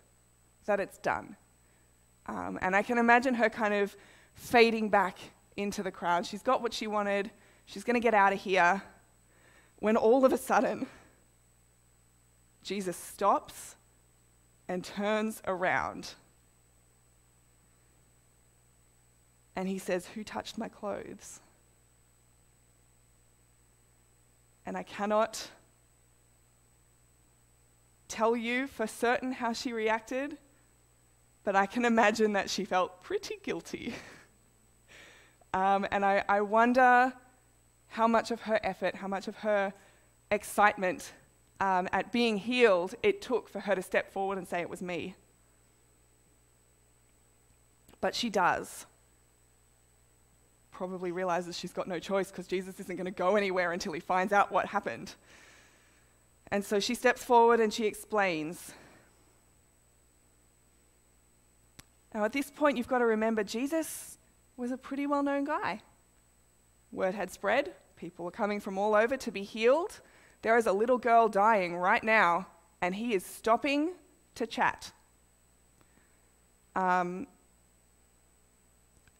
that 0.66 0.80
it's 0.80 0.98
done. 0.98 1.36
Um, 2.26 2.58
and 2.62 2.76
I 2.76 2.82
can 2.82 2.98
imagine 2.98 3.34
her 3.34 3.48
kind 3.48 3.74
of 3.74 3.96
fading 4.34 4.88
back 4.88 5.18
into 5.56 5.82
the 5.82 5.90
crowd. 5.90 6.26
She's 6.26 6.42
got 6.42 6.62
what 6.62 6.72
she 6.72 6.86
wanted, 6.86 7.30
she's 7.64 7.84
going 7.84 7.94
to 7.94 8.00
get 8.00 8.14
out 8.14 8.32
of 8.32 8.40
here. 8.40 8.82
When 9.78 9.96
all 9.96 10.24
of 10.24 10.32
a 10.32 10.38
sudden, 10.38 10.86
Jesus 12.62 12.96
stops 12.96 13.76
and 14.68 14.82
turns 14.82 15.42
around 15.46 16.14
and 19.54 19.68
he 19.68 19.78
says, 19.78 20.06
Who 20.08 20.22
touched 20.22 20.58
my 20.58 20.68
clothes? 20.68 21.40
And 24.66 24.76
I 24.76 24.82
cannot 24.82 25.48
tell 28.08 28.36
you 28.36 28.66
for 28.66 28.86
certain 28.86 29.32
how 29.32 29.52
she 29.52 29.72
reacted, 29.72 30.36
but 31.44 31.54
I 31.54 31.66
can 31.66 31.84
imagine 31.84 32.32
that 32.32 32.50
she 32.50 32.64
felt 32.64 33.02
pretty 33.02 33.38
guilty. 33.42 33.94
um, 35.54 35.86
and 35.90 36.04
I, 36.04 36.24
I 36.28 36.40
wonder 36.40 37.12
how 37.88 38.08
much 38.08 38.30
of 38.30 38.42
her 38.42 38.58
effort, 38.62 38.96
how 38.96 39.08
much 39.08 39.28
of 39.28 39.36
her 39.36 39.72
excitement 40.30 41.12
um, 41.60 41.88
at 41.92 42.12
being 42.12 42.36
healed 42.36 42.94
it 43.02 43.22
took 43.22 43.48
for 43.48 43.60
her 43.60 43.74
to 43.74 43.82
step 43.82 44.12
forward 44.12 44.38
and 44.38 44.46
say 44.46 44.60
it 44.60 44.68
was 44.68 44.82
me. 44.82 45.14
But 48.00 48.14
she 48.14 48.28
does 48.28 48.86
probably 50.76 51.10
realizes 51.10 51.58
she's 51.58 51.72
got 51.72 51.88
no 51.88 51.98
choice 51.98 52.30
because 52.30 52.46
Jesus 52.46 52.78
isn't 52.78 52.96
going 52.96 53.06
to 53.06 53.10
go 53.10 53.36
anywhere 53.36 53.72
until 53.72 53.94
he 53.94 54.00
finds 54.00 54.30
out 54.30 54.52
what 54.52 54.66
happened. 54.66 55.14
And 56.52 56.62
so 56.62 56.78
she 56.80 56.94
steps 56.94 57.24
forward 57.24 57.60
and 57.60 57.72
she 57.72 57.86
explains. 57.86 58.72
Now, 62.12 62.24
at 62.24 62.34
this 62.34 62.50
point, 62.50 62.76
you've 62.76 62.88
got 62.88 62.98
to 62.98 63.06
remember 63.06 63.42
Jesus 63.42 64.18
was 64.58 64.70
a 64.70 64.76
pretty 64.76 65.06
well 65.06 65.22
known 65.22 65.44
guy. 65.44 65.80
Word 66.92 67.14
had 67.14 67.30
spread, 67.30 67.72
people 67.96 68.26
were 68.26 68.30
coming 68.30 68.60
from 68.60 68.76
all 68.76 68.94
over 68.94 69.16
to 69.16 69.30
be 69.30 69.44
healed. 69.44 70.00
There 70.42 70.58
is 70.58 70.66
a 70.66 70.72
little 70.72 70.98
girl 70.98 71.28
dying 71.28 71.76
right 71.78 72.04
now, 72.04 72.48
and 72.82 72.94
he 72.94 73.14
is 73.14 73.24
stopping 73.24 73.92
to 74.34 74.46
chat. 74.46 74.92
Um, 76.74 77.26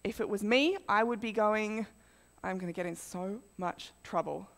if 0.07 0.21
it 0.21 0.29
was 0.29 0.45
me, 0.45 0.77
I 0.89 1.03
would 1.03 1.21
be 1.21 1.33
going, 1.33 1.85
I'm 2.43 2.59
going 2.59 2.73
to 2.73 2.77
get 2.77 2.87
in 2.87 2.95
so 2.95 3.41
much 3.59 3.91
trouble. 4.05 4.49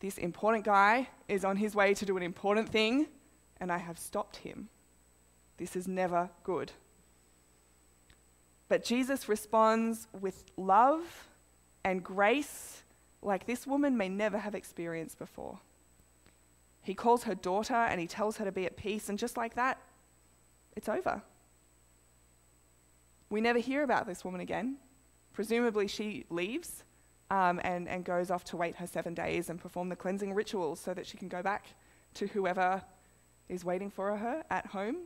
This 0.00 0.18
important 0.18 0.64
guy 0.64 1.08
is 1.28 1.44
on 1.44 1.56
his 1.56 1.76
way 1.76 1.94
to 1.94 2.04
do 2.04 2.16
an 2.16 2.24
important 2.24 2.68
thing, 2.68 3.06
and 3.60 3.70
I 3.70 3.78
have 3.78 4.00
stopped 4.00 4.38
him. 4.38 4.68
This 5.58 5.76
is 5.76 5.86
never 5.86 6.28
good. 6.42 6.72
But 8.68 8.84
Jesus 8.84 9.28
responds 9.28 10.08
with 10.20 10.44
love 10.56 11.28
and 11.84 12.02
grace 12.02 12.82
like 13.22 13.46
this 13.46 13.64
woman 13.64 13.96
may 13.96 14.08
never 14.08 14.38
have 14.38 14.56
experienced 14.56 15.20
before. 15.20 15.60
He 16.82 16.94
calls 16.94 17.22
her 17.24 17.34
daughter 17.36 17.74
and 17.74 18.00
he 18.00 18.08
tells 18.08 18.38
her 18.38 18.44
to 18.44 18.52
be 18.52 18.66
at 18.66 18.76
peace, 18.76 19.08
and 19.08 19.20
just 19.20 19.36
like 19.36 19.54
that, 19.54 19.80
it's 20.74 20.88
over. 20.88 21.22
We 23.30 23.40
never 23.40 23.58
hear 23.58 23.82
about 23.82 24.06
this 24.06 24.24
woman 24.24 24.40
again. 24.40 24.76
Presumably, 25.32 25.88
she 25.88 26.24
leaves 26.30 26.84
um, 27.30 27.60
and, 27.64 27.88
and 27.88 28.04
goes 28.04 28.30
off 28.30 28.44
to 28.44 28.56
wait 28.56 28.76
her 28.76 28.86
seven 28.86 29.14
days 29.14 29.50
and 29.50 29.58
perform 29.58 29.88
the 29.88 29.96
cleansing 29.96 30.34
rituals 30.34 30.80
so 30.80 30.94
that 30.94 31.06
she 31.06 31.16
can 31.16 31.28
go 31.28 31.42
back 31.42 31.66
to 32.14 32.26
whoever 32.28 32.82
is 33.48 33.64
waiting 33.64 33.90
for 33.90 34.16
her 34.16 34.44
at 34.50 34.66
home. 34.66 34.96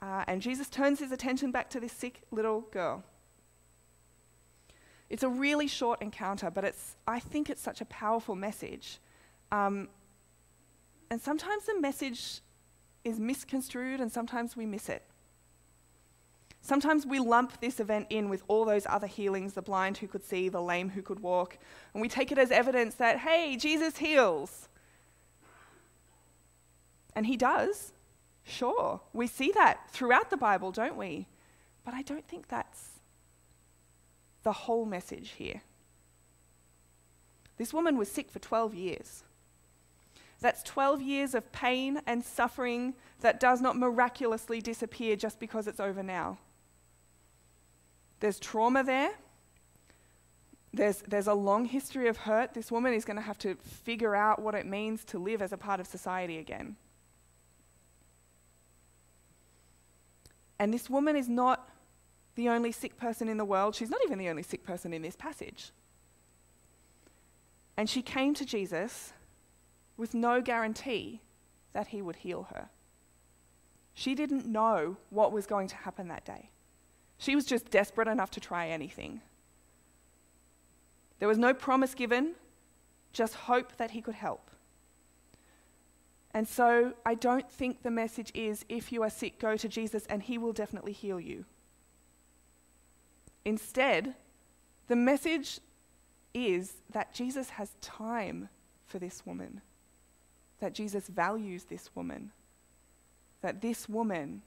Uh, 0.00 0.24
and 0.26 0.42
Jesus 0.42 0.68
turns 0.68 0.98
his 0.98 1.12
attention 1.12 1.52
back 1.52 1.70
to 1.70 1.80
this 1.80 1.92
sick 1.92 2.22
little 2.30 2.62
girl. 2.72 3.04
It's 5.10 5.22
a 5.22 5.28
really 5.28 5.68
short 5.68 6.00
encounter, 6.00 6.50
but 6.50 6.64
it's, 6.64 6.96
I 7.06 7.20
think 7.20 7.50
it's 7.50 7.60
such 7.60 7.80
a 7.82 7.84
powerful 7.84 8.34
message. 8.34 8.98
Um, 9.52 9.88
and 11.10 11.20
sometimes 11.20 11.66
the 11.66 11.78
message 11.78 12.40
is 13.04 13.20
misconstrued, 13.20 14.00
and 14.00 14.10
sometimes 14.10 14.56
we 14.56 14.64
miss 14.64 14.88
it. 14.88 15.02
Sometimes 16.64 17.04
we 17.04 17.18
lump 17.18 17.60
this 17.60 17.80
event 17.80 18.06
in 18.08 18.28
with 18.28 18.44
all 18.46 18.64
those 18.64 18.86
other 18.88 19.08
healings 19.08 19.54
the 19.54 19.62
blind 19.62 19.98
who 19.98 20.06
could 20.06 20.24
see, 20.24 20.48
the 20.48 20.62
lame 20.62 20.90
who 20.90 21.02
could 21.02 21.18
walk, 21.18 21.58
and 21.92 22.00
we 22.00 22.08
take 22.08 22.30
it 22.30 22.38
as 22.38 22.52
evidence 22.52 22.94
that, 22.94 23.18
hey, 23.18 23.56
Jesus 23.56 23.96
heals. 23.96 24.68
And 27.16 27.26
he 27.26 27.36
does, 27.36 27.92
sure. 28.44 29.00
We 29.12 29.26
see 29.26 29.50
that 29.52 29.90
throughout 29.90 30.30
the 30.30 30.36
Bible, 30.36 30.70
don't 30.70 30.96
we? 30.96 31.26
But 31.84 31.94
I 31.94 32.02
don't 32.02 32.26
think 32.28 32.46
that's 32.46 33.00
the 34.44 34.52
whole 34.52 34.86
message 34.86 35.30
here. 35.30 35.62
This 37.58 37.74
woman 37.74 37.98
was 37.98 38.08
sick 38.08 38.30
for 38.30 38.38
12 38.38 38.74
years. 38.74 39.24
That's 40.40 40.62
12 40.62 41.02
years 41.02 41.34
of 41.34 41.50
pain 41.52 42.00
and 42.06 42.24
suffering 42.24 42.94
that 43.20 43.40
does 43.40 43.60
not 43.60 43.76
miraculously 43.76 44.60
disappear 44.60 45.16
just 45.16 45.40
because 45.40 45.66
it's 45.66 45.80
over 45.80 46.04
now. 46.04 46.38
There's 48.22 48.38
trauma 48.38 48.84
there. 48.84 49.10
There's, 50.72 51.02
there's 51.08 51.26
a 51.26 51.34
long 51.34 51.64
history 51.64 52.06
of 52.06 52.18
hurt. 52.18 52.54
This 52.54 52.70
woman 52.70 52.94
is 52.94 53.04
going 53.04 53.16
to 53.16 53.22
have 53.22 53.36
to 53.38 53.56
figure 53.56 54.14
out 54.14 54.40
what 54.40 54.54
it 54.54 54.64
means 54.64 55.04
to 55.06 55.18
live 55.18 55.42
as 55.42 55.52
a 55.52 55.56
part 55.56 55.80
of 55.80 55.88
society 55.88 56.38
again. 56.38 56.76
And 60.60 60.72
this 60.72 60.88
woman 60.88 61.16
is 61.16 61.28
not 61.28 61.68
the 62.36 62.48
only 62.48 62.70
sick 62.70 62.96
person 62.96 63.28
in 63.28 63.38
the 63.38 63.44
world. 63.44 63.74
She's 63.74 63.90
not 63.90 64.00
even 64.04 64.20
the 64.20 64.28
only 64.28 64.44
sick 64.44 64.62
person 64.62 64.92
in 64.92 65.02
this 65.02 65.16
passage. 65.16 65.72
And 67.76 67.90
she 67.90 68.02
came 68.02 68.34
to 68.34 68.46
Jesus 68.46 69.12
with 69.96 70.14
no 70.14 70.40
guarantee 70.40 71.22
that 71.72 71.88
he 71.88 72.00
would 72.00 72.16
heal 72.16 72.46
her. 72.54 72.68
She 73.94 74.14
didn't 74.14 74.46
know 74.46 74.96
what 75.10 75.32
was 75.32 75.44
going 75.44 75.66
to 75.66 75.76
happen 75.76 76.06
that 76.06 76.24
day. 76.24 76.50
She 77.22 77.36
was 77.36 77.44
just 77.44 77.70
desperate 77.70 78.08
enough 78.08 78.32
to 78.32 78.40
try 78.40 78.66
anything. 78.66 79.20
There 81.20 81.28
was 81.28 81.38
no 81.38 81.54
promise 81.54 81.94
given, 81.94 82.32
just 83.12 83.34
hope 83.34 83.76
that 83.76 83.92
he 83.92 84.02
could 84.02 84.16
help. 84.16 84.50
And 86.34 86.48
so 86.48 86.94
I 87.06 87.14
don't 87.14 87.48
think 87.48 87.84
the 87.84 87.92
message 87.92 88.32
is 88.34 88.64
if 88.68 88.90
you 88.90 89.04
are 89.04 89.10
sick, 89.10 89.38
go 89.38 89.56
to 89.56 89.68
Jesus 89.68 90.04
and 90.06 90.20
he 90.20 90.36
will 90.36 90.52
definitely 90.52 90.90
heal 90.90 91.20
you. 91.20 91.44
Instead, 93.44 94.16
the 94.88 94.96
message 94.96 95.60
is 96.34 96.72
that 96.90 97.14
Jesus 97.14 97.50
has 97.50 97.70
time 97.80 98.48
for 98.84 98.98
this 98.98 99.24
woman, 99.24 99.60
that 100.58 100.74
Jesus 100.74 101.06
values 101.06 101.64
this 101.64 101.88
woman, 101.94 102.32
that 103.42 103.60
this 103.60 103.88
woman 103.88 104.42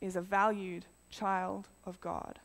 is 0.00 0.16
a 0.16 0.20
valued 0.20 0.84
child 1.10 1.68
of 1.84 2.00
God. 2.00 2.38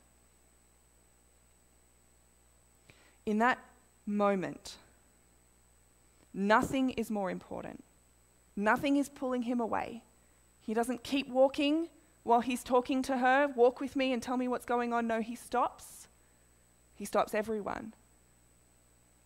In 3.25 3.39
that 3.39 3.59
moment, 4.05 4.75
nothing 6.33 6.91
is 6.91 7.09
more 7.09 7.29
important. 7.31 7.83
Nothing 8.55 8.97
is 8.97 9.09
pulling 9.09 9.43
him 9.43 9.59
away. 9.59 10.03
He 10.61 10.73
doesn't 10.73 11.03
keep 11.03 11.29
walking 11.29 11.87
while 12.23 12.41
he's 12.41 12.63
talking 12.63 13.01
to 13.03 13.17
her, 13.17 13.47
walk 13.55 13.79
with 13.79 13.95
me 13.95 14.13
and 14.13 14.21
tell 14.23 14.37
me 14.37 14.47
what's 14.47 14.65
going 14.65 14.93
on. 14.93 15.07
No, 15.07 15.21
he 15.21 15.35
stops. 15.35 16.07
He 16.95 17.05
stops 17.05 17.33
everyone. 17.33 17.93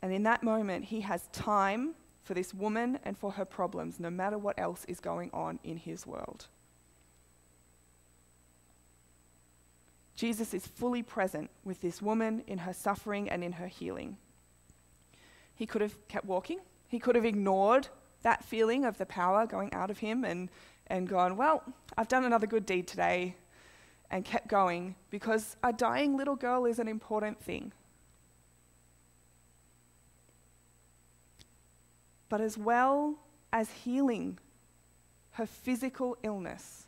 And 0.02 0.12
in 0.12 0.24
that 0.24 0.44
moment, 0.44 0.86
he 0.86 1.02
has 1.02 1.28
time 1.32 1.94
for 2.24 2.34
this 2.34 2.54
woman 2.54 3.00
and 3.04 3.18
for 3.18 3.32
her 3.32 3.46
problems, 3.46 4.00
no 4.00 4.10
matter 4.10 4.38
what 4.38 4.60
else 4.60 4.84
is 4.86 5.00
going 5.00 5.30
on 5.32 5.60
in 5.64 5.78
his 5.78 6.06
world. 6.06 6.48
Jesus 10.18 10.54
is 10.54 10.68
fully 10.68 11.04
present 11.04 11.50
with 11.64 11.80
this 11.80 12.02
woman 12.02 12.44
in 12.48 12.58
her 12.58 12.74
suffering 12.74 13.30
and 13.30 13.44
in 13.44 13.54
her 13.54 13.68
healing. 13.68 14.18
He 15.56 15.66
could 15.66 15.82
have 15.82 15.96
kept 16.10 16.26
walking. 16.26 16.60
He 16.90 17.00
could 17.00 17.16
have 17.16 17.24
ignored 17.24 17.88
that 18.24 18.44
feeling 18.44 18.84
of 18.84 18.98
the 18.98 19.06
power 19.06 19.46
going 19.46 19.72
out 19.74 19.90
of 19.90 20.00
him 20.00 20.26
and 20.26 20.50
and 20.88 21.08
gone, 21.08 21.38
Well, 21.38 21.64
I've 21.98 22.08
done 22.08 22.26
another 22.26 22.48
good 22.48 22.66
deed 22.66 22.88
today, 22.88 23.36
and 24.10 24.26
kept 24.26 24.48
going 24.48 24.96
because 25.10 25.56
a 25.64 25.72
dying 25.72 26.18
little 26.18 26.36
girl 26.36 26.66
is 26.66 26.80
an 26.80 26.88
important 26.88 27.42
thing. 27.42 27.72
But 32.30 32.42
as 32.42 32.58
well 32.58 33.16
as 33.54 33.70
healing 33.70 34.40
her 35.32 35.46
physical 35.46 36.18
illness, 36.24 36.86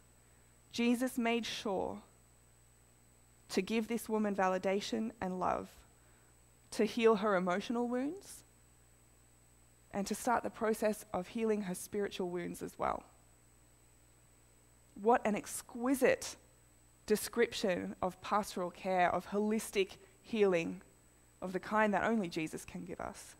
Jesus 0.71 1.17
made 1.17 1.45
sure 1.45 1.99
to 3.49 3.61
give 3.61 3.87
this 3.87 4.07
woman 4.07 4.35
validation 4.35 5.11
and 5.19 5.39
love, 5.39 5.69
to 6.71 6.85
heal 6.85 7.17
her 7.17 7.35
emotional 7.35 7.87
wounds, 7.87 8.43
and 9.91 10.05
to 10.05 10.13
start 10.15 10.43
the 10.43 10.49
process 10.49 11.03
of 11.13 11.29
healing 11.29 11.63
her 11.63 11.73
spiritual 11.73 12.29
wounds 12.29 12.61
as 12.61 12.77
well. 12.77 13.03
What 15.01 15.25
an 15.25 15.35
exquisite 15.35 16.35
description 17.05 17.95
of 18.01 18.21
pastoral 18.21 18.69
care, 18.69 19.13
of 19.13 19.27
holistic 19.29 19.97
healing, 20.21 20.81
of 21.41 21.53
the 21.53 21.59
kind 21.59 21.93
that 21.93 22.03
only 22.03 22.27
Jesus 22.27 22.65
can 22.65 22.85
give 22.85 23.01
us. 23.01 23.35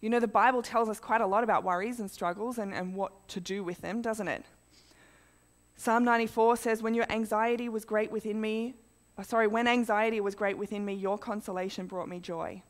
You 0.00 0.10
know, 0.10 0.20
the 0.20 0.28
Bible 0.28 0.62
tells 0.62 0.88
us 0.88 1.00
quite 1.00 1.20
a 1.20 1.26
lot 1.26 1.42
about 1.42 1.64
worries 1.64 1.98
and 2.00 2.10
struggles 2.10 2.58
and, 2.58 2.72
and 2.72 2.94
what 2.94 3.26
to 3.28 3.40
do 3.40 3.64
with 3.64 3.80
them, 3.80 4.02
doesn't 4.02 4.28
it? 4.28 4.44
Psalm 5.80 6.02
94 6.02 6.56
says, 6.56 6.82
When 6.82 6.92
your 6.92 7.06
anxiety 7.08 7.68
was 7.68 7.84
great 7.84 8.10
within 8.10 8.40
me, 8.40 8.74
oh, 9.16 9.22
sorry, 9.22 9.46
when 9.46 9.68
anxiety 9.68 10.20
was 10.20 10.34
great 10.34 10.58
within 10.58 10.84
me, 10.84 10.92
your 10.92 11.16
consolation 11.16 11.86
brought 11.86 12.08
me 12.08 12.18
joy. 12.18 12.60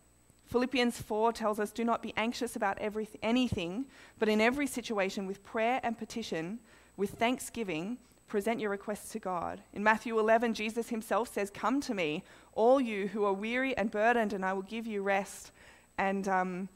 Philippians 0.45 1.01
4 1.01 1.33
tells 1.33 1.59
us 1.59 1.71
do 1.71 1.85
not 1.85 2.03
be 2.03 2.13
anxious 2.19 2.55
about 2.55 2.79
everything, 2.79 3.19
anything, 3.23 3.87
but 4.19 4.29
in 4.29 4.43
every 4.43 4.67
situation, 4.67 5.27
with 5.27 5.43
prayer 5.43 5.81
and 5.83 5.97
petition, 5.97 6.59
with 6.99 7.13
thanksgiving, 7.13 7.97
present 8.27 8.61
your 8.61 8.71
requests 8.71 9.11
to 9.13 9.19
God. 9.19 9.63
In 9.73 9.83
Matthew 9.83 10.19
11, 10.19 10.53
Jesus 10.53 10.91
himself 10.91 11.33
says, 11.33 11.49
Come 11.49 11.81
to 11.81 11.95
me, 11.95 12.25
all 12.53 12.79
you 12.79 13.09
who 13.09 13.25
are 13.25 13.33
weary 13.33 13.75
and 13.79 13.91
burdened, 13.91 14.35
and 14.35 14.45
I 14.45 14.53
will 14.53 14.61
give 14.61 14.87
you 14.87 15.01
rest. 15.03 15.51
And 15.97 16.29
um, 16.29 16.69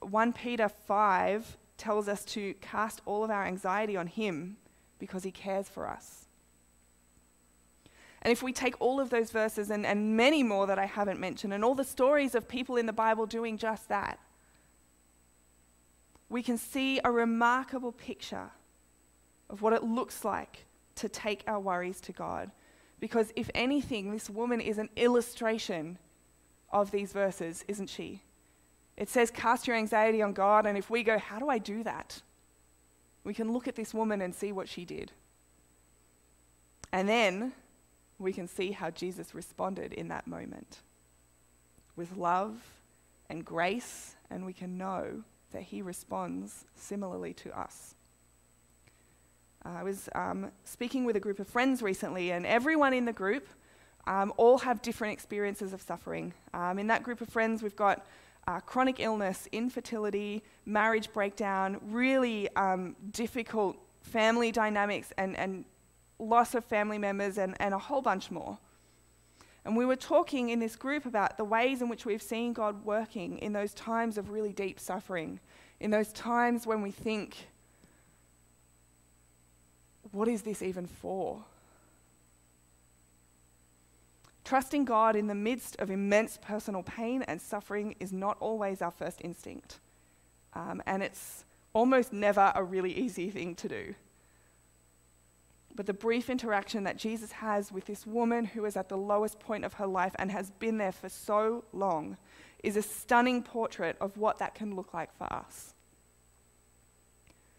1 0.00 0.32
Peter 0.32 0.70
5 0.70 1.58
tells 1.76 2.08
us 2.08 2.24
to 2.24 2.54
cast 2.62 3.02
all 3.04 3.22
of 3.22 3.30
our 3.30 3.44
anxiety 3.44 3.98
on 3.98 4.06
him 4.06 4.56
because 4.98 5.24
he 5.24 5.30
cares 5.30 5.68
for 5.68 5.88
us. 5.88 6.26
And 8.22 8.32
if 8.32 8.42
we 8.42 8.52
take 8.52 8.74
all 8.80 8.98
of 8.98 9.10
those 9.10 9.30
verses 9.30 9.70
and, 9.70 9.86
and 9.86 10.16
many 10.16 10.42
more 10.42 10.66
that 10.66 10.78
I 10.78 10.86
haven't 10.86 11.20
mentioned, 11.20 11.52
and 11.52 11.64
all 11.64 11.74
the 11.74 11.84
stories 11.84 12.34
of 12.34 12.48
people 12.48 12.76
in 12.76 12.86
the 12.86 12.92
Bible 12.92 13.26
doing 13.26 13.56
just 13.56 13.88
that, 13.88 14.18
we 16.28 16.42
can 16.42 16.58
see 16.58 16.98
a 17.04 17.10
remarkable 17.10 17.92
picture 17.92 18.50
of 19.48 19.62
what 19.62 19.72
it 19.72 19.84
looks 19.84 20.24
like 20.24 20.64
to 20.96 21.08
take 21.08 21.44
our 21.46 21.60
worries 21.60 22.00
to 22.00 22.12
God. 22.12 22.50
Because 22.98 23.32
if 23.36 23.50
anything, 23.54 24.10
this 24.10 24.28
woman 24.28 24.60
is 24.60 24.78
an 24.78 24.88
illustration 24.96 25.98
of 26.72 26.90
these 26.90 27.12
verses, 27.12 27.64
isn't 27.68 27.88
she? 27.88 28.22
It 28.96 29.08
says, 29.08 29.30
Cast 29.30 29.66
your 29.66 29.76
anxiety 29.76 30.22
on 30.22 30.32
God. 30.32 30.66
And 30.66 30.76
if 30.76 30.90
we 30.90 31.02
go, 31.02 31.18
How 31.18 31.38
do 31.38 31.48
I 31.48 31.58
do 31.58 31.84
that? 31.84 32.22
We 33.26 33.34
can 33.34 33.52
look 33.52 33.66
at 33.66 33.74
this 33.74 33.92
woman 33.92 34.22
and 34.22 34.32
see 34.32 34.52
what 34.52 34.68
she 34.68 34.84
did. 34.84 35.10
And 36.92 37.08
then 37.08 37.52
we 38.20 38.32
can 38.32 38.46
see 38.46 38.70
how 38.70 38.90
Jesus 38.90 39.34
responded 39.34 39.92
in 39.92 40.06
that 40.08 40.28
moment 40.28 40.78
with 41.96 42.16
love 42.16 42.54
and 43.28 43.44
grace, 43.44 44.14
and 44.30 44.46
we 44.46 44.52
can 44.52 44.78
know 44.78 45.24
that 45.50 45.62
He 45.62 45.82
responds 45.82 46.66
similarly 46.76 47.34
to 47.34 47.58
us. 47.58 47.96
I 49.64 49.82
was 49.82 50.08
um, 50.14 50.52
speaking 50.64 51.04
with 51.04 51.16
a 51.16 51.20
group 51.20 51.40
of 51.40 51.48
friends 51.48 51.82
recently, 51.82 52.30
and 52.30 52.46
everyone 52.46 52.94
in 52.94 53.06
the 53.06 53.12
group 53.12 53.48
um, 54.06 54.32
all 54.36 54.58
have 54.58 54.82
different 54.82 55.14
experiences 55.14 55.72
of 55.72 55.82
suffering. 55.82 56.32
Um, 56.54 56.78
in 56.78 56.86
that 56.86 57.02
group 57.02 57.20
of 57.20 57.28
friends, 57.28 57.60
we've 57.60 57.74
got 57.74 58.06
uh, 58.46 58.60
chronic 58.60 59.00
illness, 59.00 59.48
infertility, 59.52 60.42
marriage 60.64 61.12
breakdown, 61.12 61.80
really 61.88 62.48
um, 62.56 62.94
difficult 63.10 63.76
family 64.00 64.52
dynamics, 64.52 65.12
and, 65.18 65.36
and 65.36 65.64
loss 66.18 66.54
of 66.54 66.64
family 66.64 66.98
members, 66.98 67.38
and, 67.38 67.56
and 67.60 67.74
a 67.74 67.78
whole 67.78 68.02
bunch 68.02 68.30
more. 68.30 68.58
And 69.64 69.76
we 69.76 69.84
were 69.84 69.96
talking 69.96 70.50
in 70.50 70.60
this 70.60 70.76
group 70.76 71.06
about 71.06 71.36
the 71.36 71.44
ways 71.44 71.82
in 71.82 71.88
which 71.88 72.06
we've 72.06 72.22
seen 72.22 72.52
God 72.52 72.84
working 72.84 73.38
in 73.38 73.52
those 73.52 73.74
times 73.74 74.16
of 74.16 74.30
really 74.30 74.52
deep 74.52 74.78
suffering, 74.78 75.40
in 75.80 75.90
those 75.90 76.12
times 76.12 76.68
when 76.68 76.82
we 76.82 76.92
think, 76.92 77.48
what 80.12 80.28
is 80.28 80.42
this 80.42 80.62
even 80.62 80.86
for? 80.86 81.44
Trusting 84.46 84.84
God 84.84 85.16
in 85.16 85.26
the 85.26 85.34
midst 85.34 85.74
of 85.80 85.90
immense 85.90 86.38
personal 86.40 86.84
pain 86.84 87.22
and 87.22 87.42
suffering 87.42 87.96
is 87.98 88.12
not 88.12 88.36
always 88.38 88.80
our 88.80 88.92
first 88.92 89.20
instinct. 89.24 89.80
Um, 90.54 90.80
and 90.86 91.02
it's 91.02 91.44
almost 91.72 92.12
never 92.12 92.52
a 92.54 92.62
really 92.62 92.92
easy 92.92 93.28
thing 93.28 93.56
to 93.56 93.68
do. 93.68 93.96
But 95.74 95.86
the 95.86 95.92
brief 95.92 96.30
interaction 96.30 96.84
that 96.84 96.96
Jesus 96.96 97.32
has 97.32 97.72
with 97.72 97.86
this 97.86 98.06
woman 98.06 98.44
who 98.44 98.64
is 98.66 98.76
at 98.76 98.88
the 98.88 98.96
lowest 98.96 99.40
point 99.40 99.64
of 99.64 99.74
her 99.74 99.86
life 99.86 100.14
and 100.16 100.30
has 100.30 100.52
been 100.52 100.78
there 100.78 100.92
for 100.92 101.08
so 101.08 101.64
long 101.72 102.16
is 102.62 102.76
a 102.76 102.82
stunning 102.82 103.42
portrait 103.42 103.96
of 104.00 104.16
what 104.16 104.38
that 104.38 104.54
can 104.54 104.76
look 104.76 104.94
like 104.94 105.12
for 105.18 105.24
us. 105.24 105.74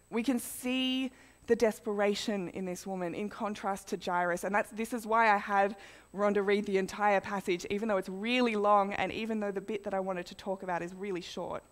We 0.08 0.22
can 0.22 0.38
see 0.38 1.12
the 1.48 1.56
desperation 1.56 2.50
in 2.50 2.66
this 2.66 2.86
woman 2.86 3.14
in 3.14 3.28
contrast 3.28 3.88
to 3.88 3.96
Jairus. 3.96 4.44
And 4.44 4.54
that's, 4.54 4.70
this 4.70 4.92
is 4.92 5.06
why 5.06 5.34
I 5.34 5.38
had 5.38 5.76
Rhonda 6.14 6.44
read 6.44 6.66
the 6.66 6.76
entire 6.76 7.20
passage, 7.20 7.66
even 7.70 7.88
though 7.88 7.96
it's 7.96 8.08
really 8.08 8.54
long 8.54 8.92
and 8.92 9.10
even 9.10 9.40
though 9.40 9.50
the 9.50 9.60
bit 9.60 9.82
that 9.84 9.94
I 9.94 10.00
wanted 10.00 10.26
to 10.26 10.34
talk 10.34 10.62
about 10.62 10.82
is 10.82 10.94
really 10.94 11.22
short. 11.22 11.64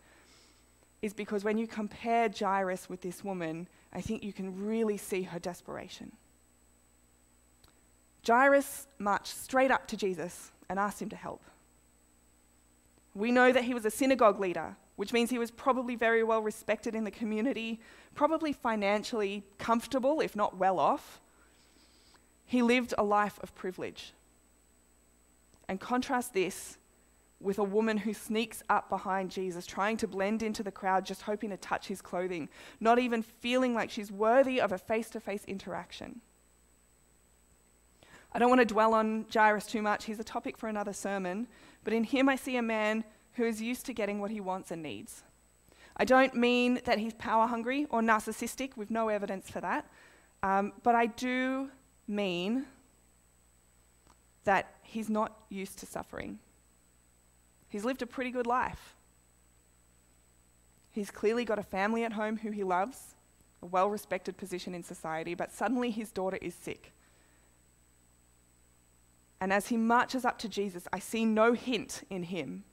Is 1.03 1.13
because 1.13 1.45
when 1.45 1.59
you 1.59 1.67
compare 1.67 2.31
Jairus 2.37 2.89
with 2.89 3.03
this 3.03 3.23
woman, 3.23 3.69
I 3.93 4.01
think 4.01 4.25
you 4.25 4.33
can 4.33 4.67
really 4.67 4.97
see 4.97 5.23
her 5.23 5.39
desperation. 5.39 6.11
Jairus 8.27 8.89
marched 8.99 9.37
straight 9.37 9.71
up 9.71 9.87
to 9.89 9.97
Jesus 9.97 10.53
and 10.71 10.79
asked 10.79 11.03
him 11.03 11.11
to 11.11 11.17
help. 11.17 11.43
We 13.15 13.31
know 13.31 13.53
that 13.53 13.65
he 13.65 13.75
was 13.75 13.85
a 13.85 13.91
synagogue 13.91 14.41
leader, 14.41 14.77
which 14.97 15.13
means 15.13 15.31
he 15.31 15.39
was 15.39 15.51
probably 15.51 15.95
very 15.95 16.23
well 16.23 16.43
respected 16.43 16.95
in 16.95 17.05
the 17.05 17.11
community, 17.11 17.81
probably 18.15 18.53
financially 18.53 19.45
comfortable, 19.59 20.21
if 20.21 20.35
not 20.35 20.57
well 20.57 20.79
off. 20.79 21.21
He 22.47 22.63
lived 22.63 22.95
a 22.97 23.05
life 23.05 23.39
of 23.43 23.55
privilege. 23.55 24.13
And 25.69 25.81
contrast 25.81 26.33
this 26.33 26.79
with 27.41 27.59
a 27.59 27.65
woman 27.65 27.99
who 27.99 28.15
sneaks 28.15 28.63
up 28.71 28.89
behind 28.89 29.31
Jesus, 29.31 29.67
trying 29.67 29.99
to 29.99 30.09
blend 30.09 30.43
into 30.43 30.63
the 30.63 30.71
crowd, 30.71 31.05
just 31.05 31.23
hoping 31.23 31.51
to 31.51 31.57
touch 31.59 31.89
his 31.89 32.01
clothing, 32.01 32.49
not 32.81 32.99
even 32.99 33.23
feeling 33.23 33.75
like 33.75 33.91
she's 33.91 34.11
worthy 34.11 34.61
of 34.61 34.73
a 34.73 34.79
face 34.79 35.11
to 35.11 35.21
face 35.21 35.45
interaction. 35.47 36.21
I 38.33 38.39
don't 38.39 38.49
want 38.49 38.61
to 38.61 38.67
dwell 38.67 38.95
on 38.95 39.27
Jairus 39.33 39.67
too 39.67 39.83
much, 39.83 40.05
he's 40.05 40.21
a 40.21 40.25
topic 40.25 40.57
for 40.57 40.69
another 40.69 40.93
sermon, 40.93 41.47
but 41.85 41.93
in 41.93 42.05
him 42.05 42.29
I 42.29 42.37
see 42.37 42.57
a 42.57 42.63
man 42.63 43.05
who 43.37 43.45
is 43.45 43.61
used 43.61 43.87
to 43.87 43.93
getting 43.93 44.21
what 44.21 44.31
he 44.31 44.41
wants 44.41 44.71
and 44.71 44.83
needs. 44.83 45.23
I 45.97 46.05
don't 46.05 46.35
mean 46.35 46.81
that 46.85 46.99
he's 46.99 47.15
power 47.15 47.47
hungry 47.47 47.87
or 47.91 48.01
narcissistic, 48.01 48.77
with 48.77 48.91
no 48.91 49.09
evidence 49.09 49.51
for 49.51 49.61
that, 49.61 49.87
um, 50.43 50.73
but 50.83 50.95
I 50.95 51.07
do 51.07 51.71
mean 52.07 52.67
that 54.45 54.75
he's 54.83 55.09
not 55.09 55.37
used 55.49 55.79
to 55.79 55.87
suffering. 55.87 56.39
He's 57.69 57.85
lived 57.85 58.03
a 58.03 58.07
pretty 58.07 58.31
good 58.31 58.47
life. 58.47 58.95
He's 60.93 61.11
clearly 61.11 61.45
got 61.45 61.59
a 61.59 61.63
family 61.63 62.05
at 62.05 62.13
home 62.13 62.39
who 62.39 62.51
he 62.51 62.65
loves, 62.65 63.15
a 63.63 63.67
well 63.67 63.89
respected 63.89 64.37
position 64.37 64.75
in 64.75 64.83
society, 64.83 65.35
but 65.35 65.53
suddenly 65.53 65.91
his 65.91 66.11
daughter 66.11 66.39
is 66.41 66.55
sick. 66.55 66.93
And 69.41 69.53
as 69.53 69.69
he 69.69 69.77
marches 69.77 70.25
up 70.25 70.39
to 70.39 70.49
Jesus, 70.49 70.89
I 70.93 70.99
see 70.99 71.27
no 71.27 71.53
hint 71.53 72.03
in 72.09 72.23
him 72.25 72.65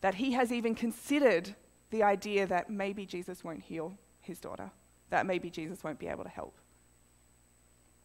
that 0.00 0.14
he 0.14 0.32
has 0.32 0.52
even 0.52 0.74
considered 0.74 1.54
the 1.90 2.02
idea 2.02 2.46
that 2.46 2.70
maybe 2.70 3.06
Jesus 3.06 3.42
won't 3.42 3.62
heal 3.62 3.96
his 4.20 4.38
daughter, 4.38 4.70
that 5.10 5.26
maybe 5.26 5.50
Jesus 5.50 5.82
won't 5.82 5.98
be 5.98 6.06
able 6.06 6.24
to 6.24 6.30
help. 6.30 6.56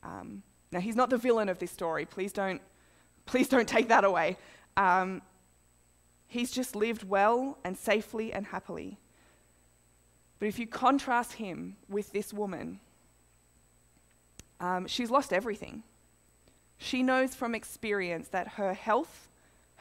Um, 0.01 0.43
now, 0.71 0.79
he's 0.79 0.95
not 0.95 1.10
the 1.10 1.17
villain 1.17 1.49
of 1.49 1.60
this 1.60 1.71
story. 1.71 2.06
Please 2.06 2.34
don't, 2.34 2.62
please 3.25 3.47
don't 3.47 3.67
take 3.67 3.89
that 3.89 4.03
away. 4.03 4.38
Um, 4.75 5.21
he's 6.27 6.51
just 6.51 6.75
lived 6.75 7.03
well 7.03 7.60
and 7.63 7.77
safely 7.77 8.34
and 8.34 8.47
happily. 8.47 8.97
But 10.39 10.47
if 10.47 10.58
you 10.58 10.65
contrast 10.65 11.34
him 11.34 11.77
with 11.88 12.12
this 12.12 12.34
woman, 12.34 12.79
um, 14.60 14.88
she's 14.88 15.12
lost 15.12 15.32
everything. 15.32 15.84
She 16.77 17.03
knows 17.03 17.36
from 17.36 17.53
experience 17.53 18.29
that 18.29 18.47
her 18.49 18.73
health 18.73 19.29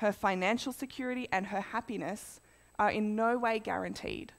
her 0.02 0.12
financial 0.12 0.72
security, 0.72 1.28
and 1.32 1.46
her 1.46 1.60
happiness 1.60 2.40
are 2.78 2.90
in 2.90 3.16
no 3.16 3.38
way 3.38 3.58
guaranteed. 3.58 4.32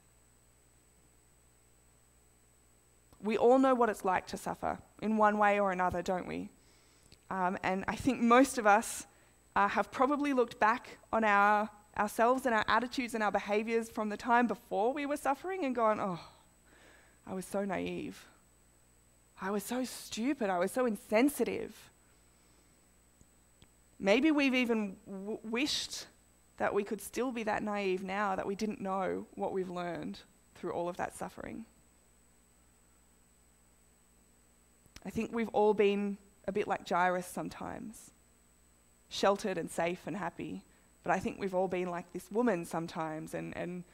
We 3.20 3.36
all 3.38 3.58
know 3.58 3.74
what 3.74 3.88
it's 3.88 4.04
like 4.04 4.26
to 4.28 4.36
suffer 4.36 4.78
in 5.00 5.16
one 5.16 5.38
way 5.38 5.58
or 5.58 5.72
another, 5.72 6.02
don't 6.02 6.28
we? 6.28 6.50
Um, 7.30 7.56
and 7.62 7.84
I 7.88 7.96
think 7.96 8.20
most 8.20 8.58
of 8.58 8.66
us 8.66 9.06
uh, 9.56 9.68
have 9.68 9.90
probably 9.90 10.34
looked 10.34 10.60
back 10.60 10.98
on 11.10 11.24
our, 11.24 11.70
ourselves 11.96 12.44
and 12.44 12.54
our 12.54 12.64
attitudes 12.68 13.14
and 13.14 13.22
our 13.22 13.32
behaviors 13.32 13.88
from 13.88 14.10
the 14.10 14.16
time 14.18 14.46
before 14.46 14.92
we 14.92 15.06
were 15.06 15.16
suffering 15.16 15.64
and 15.64 15.74
gone, 15.74 15.98
oh, 15.98 16.20
I 17.26 17.32
was 17.32 17.46
so 17.46 17.64
naive. 17.64 18.26
I 19.40 19.50
was 19.50 19.64
so 19.64 19.84
stupid. 19.84 20.50
I 20.50 20.58
was 20.58 20.70
so 20.70 20.84
insensitive. 20.84 21.90
Maybe 23.98 24.30
we've 24.30 24.54
even 24.54 24.96
wished 25.06 26.06
that 26.56 26.74
we 26.74 26.84
could 26.84 27.00
still 27.00 27.32
be 27.32 27.42
that 27.44 27.62
naive 27.62 28.02
now, 28.02 28.36
that 28.36 28.46
we 28.46 28.54
didn't 28.54 28.80
know 28.80 29.26
what 29.34 29.52
we've 29.52 29.70
learned 29.70 30.20
through 30.54 30.72
all 30.72 30.88
of 30.88 30.96
that 30.96 31.16
suffering. 31.16 31.64
I 35.04 35.10
think 35.10 35.32
we've 35.32 35.48
all 35.48 35.74
been 35.74 36.16
a 36.46 36.52
bit 36.52 36.66
like 36.66 36.88
Jairus 36.88 37.26
sometimes, 37.26 38.12
sheltered 39.08 39.58
and 39.58 39.70
safe 39.70 40.06
and 40.06 40.16
happy. 40.16 40.62
But 41.02 41.12
I 41.12 41.18
think 41.18 41.38
we've 41.38 41.54
all 41.54 41.68
been 41.68 41.90
like 41.90 42.12
this 42.12 42.30
woman 42.30 42.64
sometimes 42.64 43.34
and, 43.34 43.56
and 43.56 43.84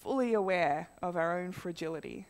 fully 0.00 0.32
aware 0.32 0.88
of 1.02 1.16
our 1.16 1.38
own 1.38 1.52
fragility. 1.52 2.26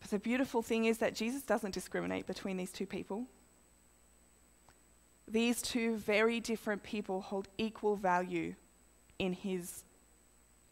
But 0.00 0.10
the 0.10 0.18
beautiful 0.18 0.62
thing 0.62 0.84
is 0.84 0.98
that 0.98 1.14
Jesus 1.14 1.42
doesn't 1.42 1.74
discriminate 1.74 2.26
between 2.26 2.56
these 2.56 2.70
two 2.70 2.86
people. 2.86 3.26
These 5.26 5.62
two 5.62 5.96
very 5.96 6.40
different 6.40 6.82
people 6.82 7.22
hold 7.22 7.48
equal 7.56 7.96
value 7.96 8.54
in 9.18 9.32
his 9.32 9.84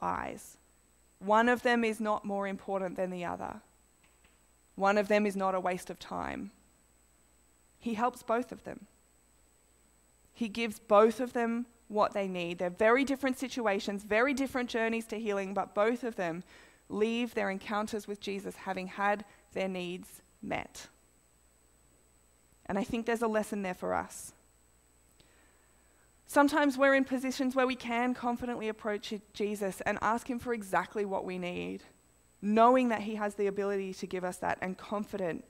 eyes. 0.00 0.56
One 1.18 1.48
of 1.48 1.62
them 1.62 1.84
is 1.84 2.00
not 2.00 2.24
more 2.24 2.46
important 2.46 2.96
than 2.96 3.10
the 3.10 3.24
other. 3.24 3.60
One 4.74 4.98
of 4.98 5.08
them 5.08 5.26
is 5.26 5.36
not 5.36 5.54
a 5.54 5.60
waste 5.60 5.90
of 5.90 5.98
time. 5.98 6.50
He 7.78 7.94
helps 7.94 8.22
both 8.22 8.52
of 8.52 8.64
them. 8.64 8.86
He 10.34 10.48
gives 10.48 10.78
both 10.78 11.20
of 11.20 11.32
them 11.32 11.66
what 11.88 12.14
they 12.14 12.26
need. 12.26 12.58
They're 12.58 12.70
very 12.70 13.04
different 13.04 13.38
situations, 13.38 14.02
very 14.02 14.34
different 14.34 14.70
journeys 14.70 15.06
to 15.06 15.18
healing, 15.18 15.54
but 15.54 15.74
both 15.74 16.04
of 16.04 16.16
them 16.16 16.42
leave 16.88 17.34
their 17.34 17.50
encounters 17.50 18.08
with 18.08 18.20
Jesus 18.20 18.56
having 18.56 18.86
had 18.86 19.24
their 19.52 19.68
needs 19.68 20.22
met. 20.42 20.88
And 22.66 22.78
I 22.78 22.84
think 22.84 23.06
there's 23.06 23.22
a 23.22 23.28
lesson 23.28 23.62
there 23.62 23.74
for 23.74 23.94
us. 23.94 24.32
Sometimes 26.26 26.78
we're 26.78 26.94
in 26.94 27.04
positions 27.04 27.54
where 27.54 27.66
we 27.66 27.76
can 27.76 28.14
confidently 28.14 28.68
approach 28.68 29.12
Jesus 29.34 29.80
and 29.82 29.98
ask 30.00 30.28
Him 30.30 30.38
for 30.38 30.54
exactly 30.54 31.04
what 31.04 31.24
we 31.24 31.38
need, 31.38 31.82
knowing 32.40 32.88
that 32.88 33.02
He 33.02 33.16
has 33.16 33.34
the 33.34 33.46
ability 33.46 33.92
to 33.94 34.06
give 34.06 34.24
us 34.24 34.38
that 34.38 34.58
and 34.62 34.78
confident 34.78 35.44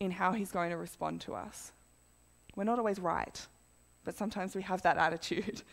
in 0.00 0.10
how 0.10 0.32
He's 0.32 0.50
going 0.50 0.70
to 0.70 0.76
respond 0.76 1.20
to 1.22 1.34
us. 1.34 1.72
We're 2.56 2.64
not 2.64 2.78
always 2.78 2.98
right, 2.98 3.46
but 4.04 4.16
sometimes 4.16 4.54
we 4.54 4.62
have 4.62 4.82
that 4.82 4.96
attitude. 4.96 5.62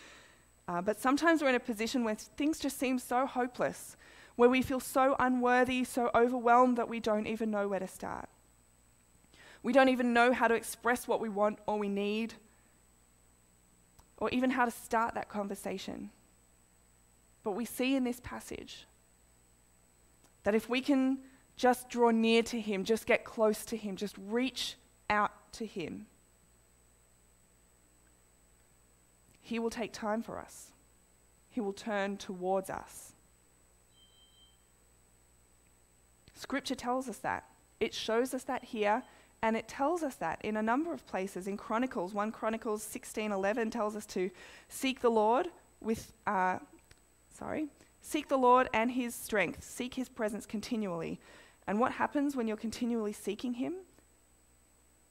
Uh, 0.68 0.80
but 0.80 1.02
sometimes 1.02 1.42
we're 1.42 1.50
in 1.50 1.56
a 1.56 1.60
position 1.60 2.04
where 2.04 2.16
things 2.16 2.60
just 2.60 2.78
seem 2.78 2.98
so 2.98 3.26
hopeless, 3.26 3.98
where 4.36 4.48
we 4.48 4.62
feel 4.62 4.80
so 4.80 5.16
unworthy, 5.20 5.84
so 5.84 6.10
overwhelmed 6.16 6.78
that 6.78 6.88
we 6.88 7.00
don't 7.00 7.28
even 7.28 7.52
know 7.52 7.68
where 7.68 7.80
to 7.80 7.88
start. 7.88 8.30
We 9.64 9.74
don't 9.74 9.90
even 9.90 10.14
know 10.14 10.32
how 10.32 10.48
to 10.48 10.54
express 10.54 11.08
what 11.08 11.20
we 11.20 11.30
want 11.30 11.60
or 11.68 11.78
we 11.78 11.90
need 11.90 12.36
or 14.22 14.30
even 14.30 14.52
how 14.52 14.64
to 14.64 14.72
start 14.72 15.16
that 15.16 15.28
conversation. 15.28 16.12
But 17.44 17.52
we 17.52 17.66
see 17.66 17.96
in 17.96 18.04
this 18.06 18.22
passage 18.22 18.86
that 20.44 20.56
if 20.56 20.70
we 20.70 20.80
can 20.80 21.18
just 21.58 21.90
draw 21.90 22.12
near 22.12 22.44
to 22.44 22.62
Him, 22.62 22.86
just 22.86 23.08
get 23.08 23.26
close 23.26 23.66
to 23.66 23.76
Him, 23.76 23.96
just 23.96 24.16
reach 24.30 24.76
out 25.10 25.32
to 25.54 25.66
Him, 25.66 26.06
He 29.42 29.58
will 29.60 29.72
take 29.72 29.92
time 29.92 30.22
for 30.22 30.40
us. 30.40 30.68
He 31.50 31.60
will 31.60 31.74
turn 31.74 32.16
towards 32.16 32.70
us. 32.70 33.12
Scripture 36.36 36.76
tells 36.76 37.10
us 37.10 37.18
that. 37.18 37.44
It 37.80 37.94
shows 37.94 38.34
us 38.34 38.44
that 38.44 38.66
here, 38.66 39.02
and 39.44 39.58
it 39.58 39.68
tells 39.68 40.04
us 40.04 40.16
that 40.16 40.40
in 40.44 40.56
a 40.56 40.62
number 40.62 40.94
of 40.94 41.06
places. 41.08 41.48
In 41.48 41.58
Chronicles, 41.58 42.14
1 42.14 42.32
Chronicles 42.32 42.84
16:11 42.84 43.72
tells 43.72 43.96
us 43.96 44.06
to 44.08 44.30
seek 44.70 45.02
the 45.02 45.10
Lord 45.10 45.50
with, 45.80 46.14
uh, 46.28 46.60
sorry, 47.30 47.70
seek 48.02 48.28
the 48.28 48.38
Lord 48.38 48.70
and 48.74 48.92
His 48.92 49.16
strength. 49.16 49.64
Seek 49.64 49.96
His 49.96 50.10
presence 50.10 50.46
continually. 50.46 51.20
And 51.66 51.80
what 51.80 51.94
happens 51.94 52.36
when 52.36 52.48
you're 52.48 52.58
continually 52.58 53.14
seeking 53.14 53.56
Him? 53.56 53.76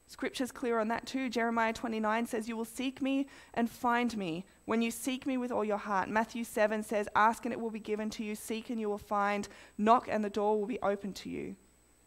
Scripture's 0.07 0.51
clear 0.51 0.81
on 0.81 0.89
that 0.89 1.07
too. 1.07 1.29
Jeremiah 1.29 1.73
29 1.73 2.27
says, 2.27 2.49
You 2.49 2.57
will 2.57 2.65
seek 2.65 3.01
me 3.01 3.29
and 3.55 3.71
find 3.71 4.17
me 4.17 4.45
when 4.65 4.83
you 4.83 4.91
seek 4.91 5.25
me 5.25 5.39
with 5.39 5.53
all 5.53 5.65
your 5.65 5.77
heart. 5.77 6.09
Matthew 6.09 6.43
7 6.43 6.83
says, 6.83 7.09
Ask 7.15 7.45
and 7.45 7.53
it 7.53 7.61
will 7.61 7.71
be 7.71 7.79
given 7.79 8.11
to 8.11 8.25
you, 8.25 8.35
seek 8.35 8.71
and 8.71 8.81
you 8.81 8.89
will 8.89 8.99
find, 8.99 9.49
knock 9.79 10.09
and 10.11 10.25
the 10.25 10.31
door 10.31 10.59
will 10.59 10.67
be 10.67 10.81
open 10.83 11.13
to 11.13 11.31
you. 11.31 11.55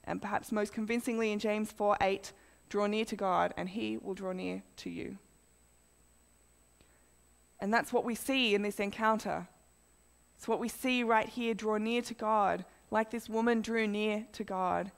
And 0.06 0.22
perhaps 0.22 0.52
most 0.52 0.74
convincingly 0.74 1.32
in 1.32 1.40
James 1.40 1.72
4 1.72 1.98
8, 2.02 2.32
draw 2.70 2.88
near 2.88 3.06
to 3.06 3.16
God 3.16 3.54
and 3.56 3.70
he 3.70 3.98
will 3.98 4.14
draw 4.14 4.32
near 4.32 4.64
to 4.78 4.90
you. 4.90 5.18
And 7.60 7.74
that's 7.74 7.94
what 7.94 8.04
we 8.04 8.16
see 8.16 8.54
in 8.56 8.62
this 8.62 8.80
encounter. 8.80 9.48
It's 10.36 10.48
what 10.48 10.60
we 10.60 10.68
see 10.68 11.04
right 11.04 11.30
here 11.30 11.54
draw 11.54 11.78
near 11.78 12.02
to 12.02 12.14
God, 12.14 12.66
like 12.92 13.10
this 13.10 13.30
woman 13.30 13.62
drew 13.62 13.88
near 13.88 14.26
to 14.34 14.44
God, 14.44 14.92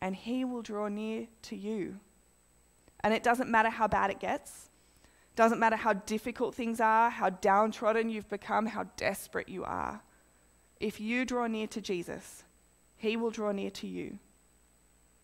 and 0.00 0.14
he 0.14 0.44
will 0.44 0.60
draw 0.60 0.88
near 0.88 1.28
to 1.42 1.56
you. 1.56 2.00
And 3.00 3.14
it 3.14 3.22
doesn't 3.22 3.50
matter 3.50 3.70
how 3.70 3.88
bad 3.88 4.10
it 4.10 4.20
gets. 4.20 4.68
Doesn't 5.34 5.58
matter 5.58 5.76
how 5.76 5.94
difficult 5.94 6.54
things 6.54 6.80
are, 6.80 7.08
how 7.08 7.30
downtrodden 7.30 8.10
you've 8.10 8.28
become, 8.28 8.66
how 8.66 8.84
desperate 8.96 9.48
you 9.48 9.64
are. 9.64 10.02
If 10.78 11.00
you 11.00 11.24
draw 11.24 11.46
near 11.46 11.66
to 11.68 11.80
Jesus, 11.80 12.44
he 12.96 13.16
will 13.16 13.30
draw 13.30 13.52
near 13.52 13.70
to 13.70 13.86
you. 13.86 14.18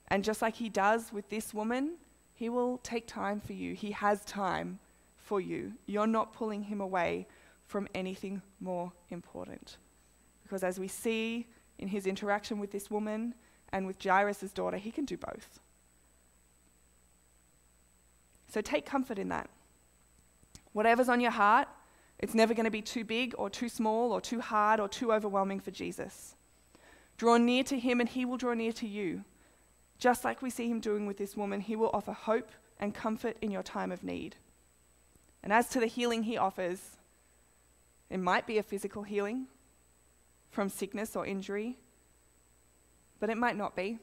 And 0.08 0.24
just 0.24 0.42
like 0.42 0.56
he 0.56 0.68
does 0.68 1.12
with 1.12 1.28
this 1.28 1.54
woman, 1.54 1.96
he 2.34 2.48
will 2.48 2.78
take 2.78 3.06
time 3.06 3.40
for 3.40 3.52
you. 3.52 3.74
He 3.74 3.92
has 3.92 4.24
time 4.24 4.78
for 5.16 5.40
you. 5.40 5.72
You're 5.86 6.06
not 6.06 6.32
pulling 6.32 6.62
him 6.64 6.80
away 6.80 7.26
from 7.66 7.86
anything 7.94 8.40
more 8.60 8.92
important. 9.10 9.76
Because 10.42 10.64
as 10.64 10.80
we 10.80 10.88
see 10.88 11.46
in 11.78 11.88
his 11.88 12.06
interaction 12.06 12.58
with 12.58 12.72
this 12.72 12.90
woman 12.90 13.34
and 13.70 13.86
with 13.86 14.02
Jairus' 14.02 14.50
daughter, 14.52 14.78
he 14.78 14.90
can 14.90 15.04
do 15.04 15.18
both. 15.18 15.60
So 18.50 18.62
take 18.62 18.86
comfort 18.86 19.18
in 19.18 19.28
that. 19.28 19.50
Whatever's 20.72 21.10
on 21.10 21.20
your 21.20 21.30
heart, 21.30 21.68
it's 22.18 22.34
never 22.34 22.54
going 22.54 22.64
to 22.64 22.70
be 22.70 22.82
too 22.82 23.04
big 23.04 23.34
or 23.36 23.50
too 23.50 23.68
small 23.68 24.12
or 24.12 24.20
too 24.20 24.40
hard 24.40 24.80
or 24.80 24.88
too 24.88 25.12
overwhelming 25.12 25.60
for 25.60 25.70
Jesus. 25.70 26.34
Draw 27.18 27.36
near 27.36 27.64
to 27.64 27.78
him 27.78 28.00
and 28.00 28.08
he 28.08 28.24
will 28.24 28.36
draw 28.38 28.54
near 28.54 28.72
to 28.72 28.86
you. 28.86 29.24
Just 29.98 30.24
like 30.24 30.42
we 30.42 30.50
see 30.50 30.68
him 30.68 30.80
doing 30.80 31.06
with 31.06 31.18
this 31.18 31.36
woman, 31.36 31.60
he 31.60 31.76
will 31.76 31.90
offer 31.92 32.12
hope 32.12 32.50
and 32.78 32.94
comfort 32.94 33.36
in 33.42 33.50
your 33.50 33.62
time 33.62 33.90
of 33.90 34.04
need. 34.04 34.36
And 35.42 35.52
as 35.52 35.68
to 35.70 35.80
the 35.80 35.86
healing 35.86 36.24
he 36.24 36.36
offers, 36.36 36.96
it 38.10 38.18
might 38.18 38.46
be 38.46 38.58
a 38.58 38.62
physical 38.62 39.02
healing 39.02 39.46
from 40.50 40.68
sickness 40.68 41.14
or 41.16 41.26
injury, 41.26 41.76
but 43.20 43.30
it 43.30 43.36
might 43.36 43.56
not 43.56 43.76
be. 43.76 43.98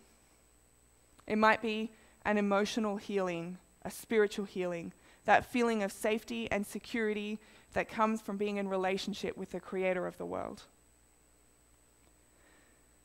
It 1.27 1.37
might 1.37 1.61
be 1.61 1.91
an 2.23 2.37
emotional 2.37 2.97
healing 2.97 3.57
a 3.85 3.91
spiritual 3.91 4.45
healing, 4.45 4.91
that 5.25 5.45
feeling 5.45 5.83
of 5.83 5.91
safety 5.91 6.51
and 6.51 6.65
security 6.65 7.39
that 7.73 7.87
comes 7.87 8.19
from 8.19 8.35
being 8.35 8.57
in 8.57 8.67
relationship 8.67 9.37
with 9.37 9.51
the 9.51 9.59
creator 9.59 10.07
of 10.07 10.17
the 10.17 10.25
world. 10.25 10.63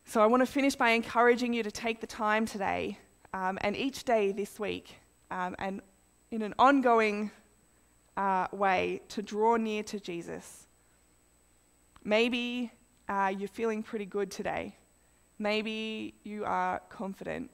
So 0.04 0.20
I 0.20 0.26
want 0.26 0.40
to 0.40 0.46
finish 0.46 0.74
by 0.74 0.90
encouraging 0.90 1.52
you 1.52 1.62
to 1.62 1.70
take 1.70 2.00
the 2.00 2.06
time 2.06 2.46
today 2.46 2.98
um, 3.32 3.58
and 3.60 3.76
each 3.76 4.04
day 4.04 4.32
this 4.32 4.58
week 4.58 4.96
um, 5.30 5.54
and 5.58 5.80
in 6.30 6.42
an 6.42 6.54
ongoing 6.58 7.30
uh, 8.16 8.48
way 8.52 9.00
to 9.08 9.22
draw 9.22 9.56
near 9.56 9.82
to 9.84 10.00
Jesus. 10.00 10.66
Maybe 12.04 12.72
uh, 13.08 13.32
you're 13.36 13.48
feeling 13.48 13.82
pretty 13.82 14.06
good 14.06 14.30
today. 14.30 14.74
Maybe 15.38 16.14
you 16.22 16.44
are 16.44 16.80
confident 16.88 17.50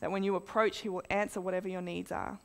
that 0.00 0.10
when 0.10 0.22
you 0.22 0.36
approach, 0.36 0.78
He 0.78 0.88
will 0.88 1.02
answer 1.10 1.40
whatever 1.40 1.68
your 1.68 1.80
needs 1.80 2.12
are. 2.12 2.38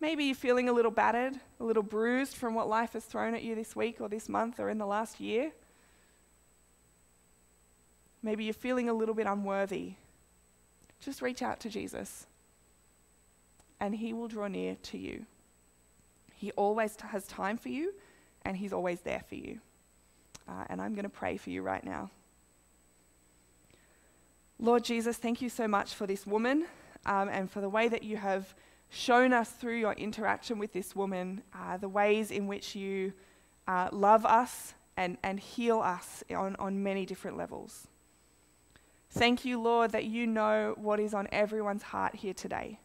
Maybe 0.00 0.24
you're 0.24 0.34
feeling 0.34 0.68
a 0.68 0.72
little 0.72 0.90
battered, 0.90 1.38
a 1.58 1.64
little 1.64 1.82
bruised 1.82 2.34
from 2.34 2.54
what 2.54 2.68
life 2.68 2.94
has 2.94 3.04
thrown 3.04 3.34
at 3.34 3.42
you 3.42 3.54
this 3.54 3.76
week 3.76 4.00
or 4.00 4.08
this 4.08 4.28
month 4.28 4.58
or 4.58 4.70
in 4.70 4.78
the 4.78 4.86
last 4.86 5.20
year. 5.20 5.52
Maybe 8.22 8.44
you're 8.44 8.54
feeling 8.54 8.88
a 8.88 8.92
little 8.92 9.14
bit 9.14 9.26
unworthy. 9.26 9.94
Just 11.00 11.22
reach 11.22 11.42
out 11.42 11.60
to 11.60 11.70
Jesus, 11.70 12.26
and 13.80 13.94
He 13.94 14.12
will 14.12 14.28
draw 14.28 14.48
near 14.48 14.76
to 14.82 14.98
you. 14.98 15.24
He 16.34 16.50
always 16.52 16.96
has 17.00 17.26
time 17.26 17.56
for 17.56 17.70
you, 17.70 17.94
and 18.44 18.56
He's 18.56 18.72
always 18.72 19.00
there 19.00 19.22
for 19.28 19.36
you. 19.36 19.60
Uh, 20.48 20.64
and 20.68 20.80
I'm 20.80 20.94
going 20.94 21.04
to 21.04 21.08
pray 21.08 21.36
for 21.36 21.50
you 21.50 21.62
right 21.62 21.84
now. 21.84 22.10
Lord 24.58 24.84
Jesus, 24.84 25.16
thank 25.16 25.40
you 25.40 25.48
so 25.48 25.66
much 25.66 25.94
for 25.94 26.06
this 26.06 26.26
woman 26.26 26.66
um, 27.06 27.30
and 27.30 27.50
for 27.50 27.62
the 27.62 27.68
way 27.68 27.88
that 27.88 28.02
you 28.02 28.18
have 28.18 28.54
shown 28.90 29.32
us 29.32 29.48
through 29.50 29.76
your 29.76 29.94
interaction 29.94 30.58
with 30.58 30.72
this 30.72 30.94
woman 30.94 31.40
uh, 31.54 31.76
the 31.76 31.88
ways 31.88 32.30
in 32.30 32.46
which 32.46 32.74
you 32.74 33.12
uh, 33.68 33.88
love 33.92 34.26
us 34.26 34.74
and, 34.96 35.16
and 35.22 35.40
heal 35.40 35.80
us 35.80 36.24
on, 36.34 36.56
on 36.56 36.82
many 36.82 37.06
different 37.06 37.36
levels. 37.36 37.86
Thank 39.10 39.44
you, 39.44 39.60
Lord, 39.60 39.90
that 39.90 40.04
you 40.04 40.26
know 40.26 40.74
what 40.76 41.00
is 41.00 41.14
on 41.14 41.28
everyone's 41.32 41.82
heart 41.82 42.14
here 42.14 42.34
today. 42.34 42.78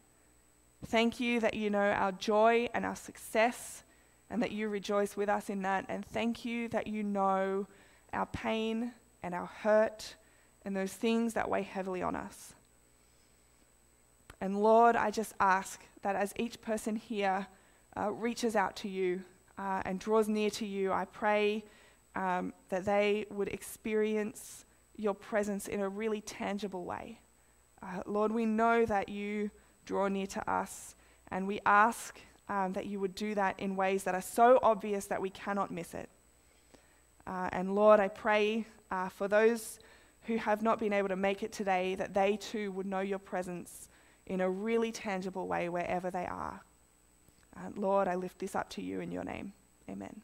Thank 0.84 1.20
you 1.20 1.40
that 1.40 1.54
you 1.54 1.70
know 1.70 1.78
our 1.78 2.12
joy 2.12 2.68
and 2.74 2.84
our 2.84 2.96
success 2.96 3.84
and 4.28 4.42
that 4.42 4.50
you 4.50 4.68
rejoice 4.68 5.16
with 5.16 5.28
us 5.28 5.48
in 5.48 5.62
that. 5.62 5.86
And 5.88 6.04
thank 6.04 6.44
you 6.44 6.68
that 6.68 6.88
you 6.88 7.02
know 7.02 7.66
our 8.12 8.26
pain 8.26 8.92
and 9.22 9.34
our 9.34 9.46
hurt 9.46 10.16
and 10.64 10.76
those 10.76 10.92
things 10.92 11.34
that 11.34 11.48
weigh 11.48 11.62
heavily 11.62 12.02
on 12.02 12.16
us. 12.16 12.54
And 14.40 14.62
Lord, 14.62 14.96
I 14.96 15.10
just 15.10 15.32
ask 15.40 15.80
that 16.02 16.16
as 16.16 16.34
each 16.36 16.60
person 16.60 16.96
here 16.96 17.46
uh, 17.96 18.10
reaches 18.12 18.54
out 18.54 18.76
to 18.76 18.88
you 18.88 19.22
uh, 19.58 19.82
and 19.84 19.98
draws 19.98 20.28
near 20.28 20.50
to 20.50 20.66
you, 20.66 20.92
I 20.92 21.06
pray 21.06 21.64
um, 22.14 22.52
that 22.68 22.84
they 22.84 23.26
would 23.30 23.48
experience 23.48 24.65
your 24.96 25.14
presence 25.14 25.68
in 25.68 25.80
a 25.80 25.88
really 25.88 26.20
tangible 26.20 26.84
way. 26.84 27.20
Uh, 27.82 28.02
Lord, 28.06 28.32
we 28.32 28.46
know 28.46 28.86
that 28.86 29.08
you 29.08 29.50
draw 29.84 30.08
near 30.08 30.26
to 30.26 30.50
us, 30.50 30.96
and 31.30 31.46
we 31.46 31.60
ask 31.66 32.18
um, 32.48 32.72
that 32.72 32.86
you 32.86 33.00
would 33.00 33.14
do 33.14 33.34
that 33.34 33.58
in 33.58 33.76
ways 33.76 34.04
that 34.04 34.14
are 34.14 34.22
so 34.22 34.58
obvious 34.62 35.06
that 35.06 35.20
we 35.20 35.30
cannot 35.30 35.70
miss 35.70 35.94
it. 35.94 36.08
Uh, 37.26 37.48
and 37.52 37.74
Lord, 37.74 38.00
I 38.00 38.08
pray 38.08 38.66
uh, 38.90 39.08
for 39.08 39.28
those 39.28 39.78
who 40.22 40.36
have 40.36 40.62
not 40.62 40.78
been 40.78 40.92
able 40.92 41.08
to 41.08 41.16
make 41.16 41.42
it 41.42 41.52
today 41.52 41.94
that 41.96 42.14
they 42.14 42.36
too 42.36 42.72
would 42.72 42.86
know 42.86 43.00
your 43.00 43.18
presence 43.18 43.88
in 44.26 44.40
a 44.40 44.50
really 44.50 44.92
tangible 44.92 45.46
way 45.46 45.68
wherever 45.68 46.10
they 46.10 46.26
are. 46.26 46.60
Uh, 47.56 47.70
Lord, 47.76 48.08
I 48.08 48.16
lift 48.16 48.38
this 48.38 48.54
up 48.54 48.68
to 48.70 48.82
you 48.82 49.00
in 49.00 49.10
your 49.10 49.24
name. 49.24 49.52
Amen. 49.88 50.22